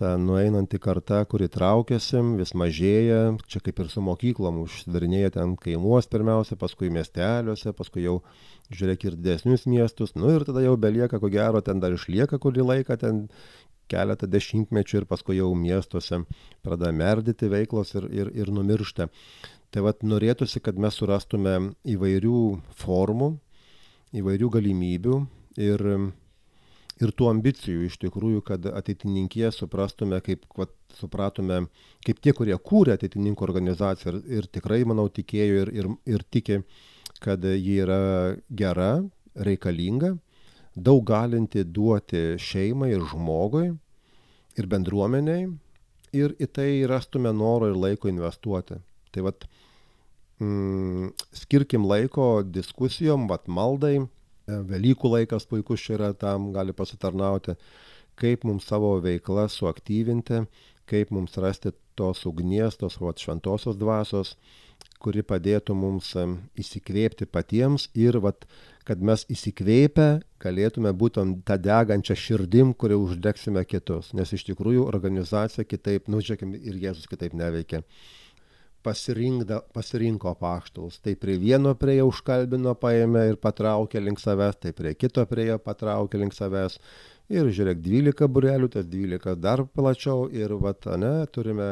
ta 0.00 0.14
nueinanti 0.16 0.78
karta, 0.80 1.18
kuri 1.28 1.48
traukiasi, 1.52 2.22
vis 2.38 2.54
mažėja, 2.56 3.34
čia 3.50 3.60
kaip 3.64 3.82
ir 3.82 3.90
su 3.92 4.00
mokyklom, 4.04 4.62
užsidarinėja 4.64 5.34
ten 5.34 5.56
kaimuos 5.60 6.08
pirmiausia, 6.08 6.56
paskui 6.60 6.88
miesteliuose, 6.94 7.74
paskui 7.76 8.06
jau 8.06 8.20
žiūrėk 8.72 9.04
ir 9.08 9.18
didesnius 9.18 9.66
miestus, 9.68 10.14
nu 10.16 10.32
ir 10.36 10.46
tada 10.48 10.64
jau 10.64 10.78
belieka, 10.80 11.20
ko 11.20 11.28
gero, 11.32 11.60
ten 11.60 11.82
dar 11.84 11.96
išlieka 11.96 12.40
kurį 12.40 12.64
laiką, 12.70 12.96
ten 13.02 13.26
keletą 13.90 14.28
dešimtmečių 14.30 15.02
ir 15.02 15.08
paskui 15.10 15.40
jau 15.40 15.50
miestuose 15.58 16.22
pradeda 16.64 16.92
merdyti 16.94 17.50
veiklos 17.52 17.96
ir, 17.98 18.06
ir, 18.22 18.30
ir 18.40 18.52
numiršta. 18.54 19.10
Tai 19.70 19.84
vad 19.86 20.00
norėtųsi, 20.02 20.62
kad 20.64 20.78
mes 20.82 20.96
surastume 20.98 21.54
įvairių 21.86 22.40
formų, 22.80 23.30
įvairių 24.18 24.48
galimybių 24.56 25.20
ir 25.62 25.86
ir 27.00 27.12
tų 27.16 27.30
ambicijų 27.30 27.86
iš 27.88 27.96
tikrųjų, 28.02 28.42
kad 28.44 28.66
ateitininkė 28.68 29.50
suprastume, 29.54 30.20
kaip 30.24 30.44
vat, 30.58 30.72
supratome, 30.98 31.62
kaip 32.04 32.20
tie, 32.20 32.34
kurie 32.36 32.56
kūrė 32.56 32.96
ateitininkų 32.98 33.46
organizaciją 33.46 34.12
ir, 34.12 34.18
ir 34.40 34.48
tikrai, 34.52 34.82
manau, 34.88 35.08
tikėjo 35.08 35.62
ir, 35.62 35.72
ir, 35.80 35.88
ir 36.16 36.26
tiki, 36.30 36.60
kad 37.24 37.44
ji 37.44 37.78
yra 37.84 38.36
gera, 38.56 38.92
reikalinga, 39.48 40.14
daug 40.76 41.02
galinti 41.08 41.64
duoti 41.64 42.36
šeimai 42.40 42.92
ir 42.94 43.06
žmogui 43.12 43.70
ir 44.58 44.68
bendruomeniai 44.70 45.48
ir 46.16 46.36
į 46.42 46.48
tai 46.52 46.70
rastume 46.90 47.32
noro 47.32 47.70
ir 47.70 47.78
laiko 47.78 48.10
investuoti. 48.10 48.80
Tai 49.10 49.26
vad, 49.26 49.44
mm, 50.40 51.10
skirkim 51.42 51.86
laiko 51.88 52.30
diskusijom, 52.46 53.28
vad 53.30 53.48
maldai, 53.50 54.08
Velykų 54.50 55.10
laikas 55.12 55.46
puikus 55.46 55.82
čia 55.84 55.96
yra 55.98 56.10
tam, 56.16 56.50
gali 56.54 56.74
pasitarnauti, 56.74 57.54
kaip 58.18 58.44
mums 58.48 58.66
savo 58.66 58.96
veiklą 59.02 59.46
suaktyvinti, 59.50 60.44
kaip 60.90 61.12
mums 61.14 61.36
rasti 61.38 61.72
tos 61.98 62.24
ugnies, 62.26 62.78
tos 62.80 62.98
vat, 63.00 63.20
šventosios 63.20 63.78
dvasios, 63.78 64.34
kuri 65.00 65.22
padėtų 65.24 65.76
mums 65.76 66.12
įsikvėpti 66.58 67.28
patiems 67.30 67.88
ir 67.96 68.18
vat, 68.24 68.46
kad 68.88 69.00
mes 69.04 69.22
įsikvėpę 69.32 70.08
galėtume 70.42 70.92
būtent 70.96 71.44
tą 71.48 71.56
degančią 71.60 72.16
širdim, 72.16 72.72
kurią 72.74 72.98
uždegsime 73.04 73.62
kitus. 73.68 74.10
Nes 74.16 74.32
iš 74.34 74.48
tikrųjų 74.50 74.88
organizacija 74.88 75.68
kitaip, 75.68 76.08
nu 76.08 76.20
žiūrėkime, 76.24 76.58
ir 76.58 76.80
Jėzus 76.88 77.08
kitaip 77.08 77.36
neveikia 77.38 77.84
pasirinko 78.82 80.34
paštalus. 80.40 80.98
Tai 81.04 81.14
prie 81.20 81.36
vieno 81.40 81.74
prie 81.78 81.98
jo 81.98 82.08
užkalbino, 82.10 82.74
paėmė 82.80 83.26
ir 83.32 83.40
patraukė 83.40 84.02
link 84.02 84.22
savęs, 84.22 84.60
tai 84.62 84.74
prie 84.76 84.94
kito 84.98 85.24
prie 85.30 85.50
jo 85.50 85.58
patraukė 85.62 86.20
link 86.22 86.36
savęs. 86.36 86.78
Ir 87.30 87.46
žiūrėk, 87.54 87.78
12 87.84 88.26
burelių, 88.26 88.68
tas 88.74 88.86
12 88.90 89.36
dar 89.38 89.62
plačiau 89.62 90.26
ir, 90.34 90.56
vat, 90.58 90.88
ne, 90.98 91.12
turime, 91.30 91.68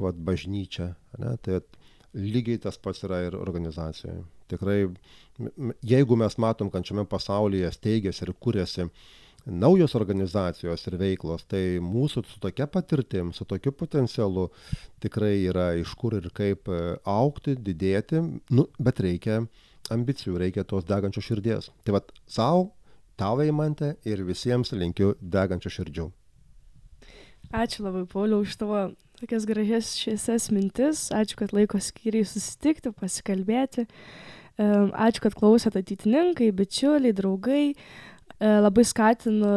vat, 0.00 0.18
bažnyčią, 0.18 0.88
ne, 1.22 1.36
tai 1.44 1.60
lygiai 2.14 2.58
tas 2.58 2.78
pats 2.78 3.04
yra 3.06 3.20
ir 3.28 3.36
organizacijoje. 3.38 4.24
Tikrai, 4.50 4.80
jeigu 5.86 6.18
mes 6.18 6.36
matom, 6.42 6.72
kad 6.74 6.86
šiame 6.86 7.04
pasaulyje 7.06 7.70
steigėsi 7.76 8.26
ir 8.26 8.34
kūrėsi 8.34 8.88
naujos 9.46 9.94
organizacijos 9.98 10.84
ir 10.86 10.96
veiklos, 11.00 11.44
tai 11.48 11.80
mūsų 11.84 12.24
su 12.28 12.40
tokia 12.42 12.66
patirtim, 12.70 13.32
su 13.32 13.46
tokiu 13.48 13.72
potencialu 13.72 14.48
tikrai 15.02 15.36
yra 15.48 15.72
iš 15.80 15.94
kur 15.98 16.16
ir 16.18 16.30
kaip 16.34 16.68
e, 16.68 16.80
aukti, 17.08 17.56
didėti, 17.56 18.22
nu, 18.52 18.66
bet 18.78 19.00
reikia 19.00 19.40
ambicijų, 19.90 20.38
reikia 20.40 20.64
tos 20.64 20.86
degančios 20.88 21.26
širdies. 21.26 21.70
Tai 21.84 21.98
vad 21.98 22.12
savo, 22.30 22.70
tau 23.20 23.40
eimante 23.44 23.94
ir 24.08 24.24
visiems 24.26 24.72
linkiu 24.76 25.14
degančių 25.20 25.76
širdžių. 25.76 26.10
Ačiū 27.50 27.82
labai, 27.82 28.04
Pauliau, 28.06 28.44
už 28.44 28.54
tavo 28.60 28.90
tokias 29.18 29.46
gražias 29.48 29.96
šviesias 29.98 30.50
mintis. 30.54 31.08
Ačiū, 31.10 31.40
kad 31.40 31.54
laiko 31.56 31.80
skyriai 31.82 32.28
susitikti, 32.28 32.92
pasikalbėti. 32.94 33.88
Ačiū, 34.60 35.24
kad 35.24 35.34
klausėt 35.34 35.78
ateitininkai, 35.80 36.52
bičiuliai, 36.54 37.16
draugai. 37.16 37.64
E, 38.40 38.48
labai 38.64 38.84
skatinu 38.88 39.48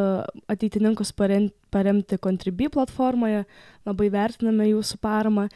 ateitininkus 0.52 1.14
paremti 1.16 2.18
Contribui 2.20 2.68
platformoje, 2.72 3.46
labai 3.88 4.10
vertiname 4.12 4.68
jūsų 4.68 5.00
paramą. 5.00 5.48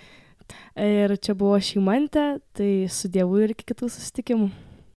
Ir 0.80 1.12
čia 1.20 1.34
buvo 1.36 1.58
šeimantė, 1.60 2.38
tai 2.56 2.70
su 2.88 3.10
Dievu 3.12 3.42
ir 3.44 3.52
iki 3.52 3.68
kitų 3.68 3.90
susitikimų. 3.92 4.48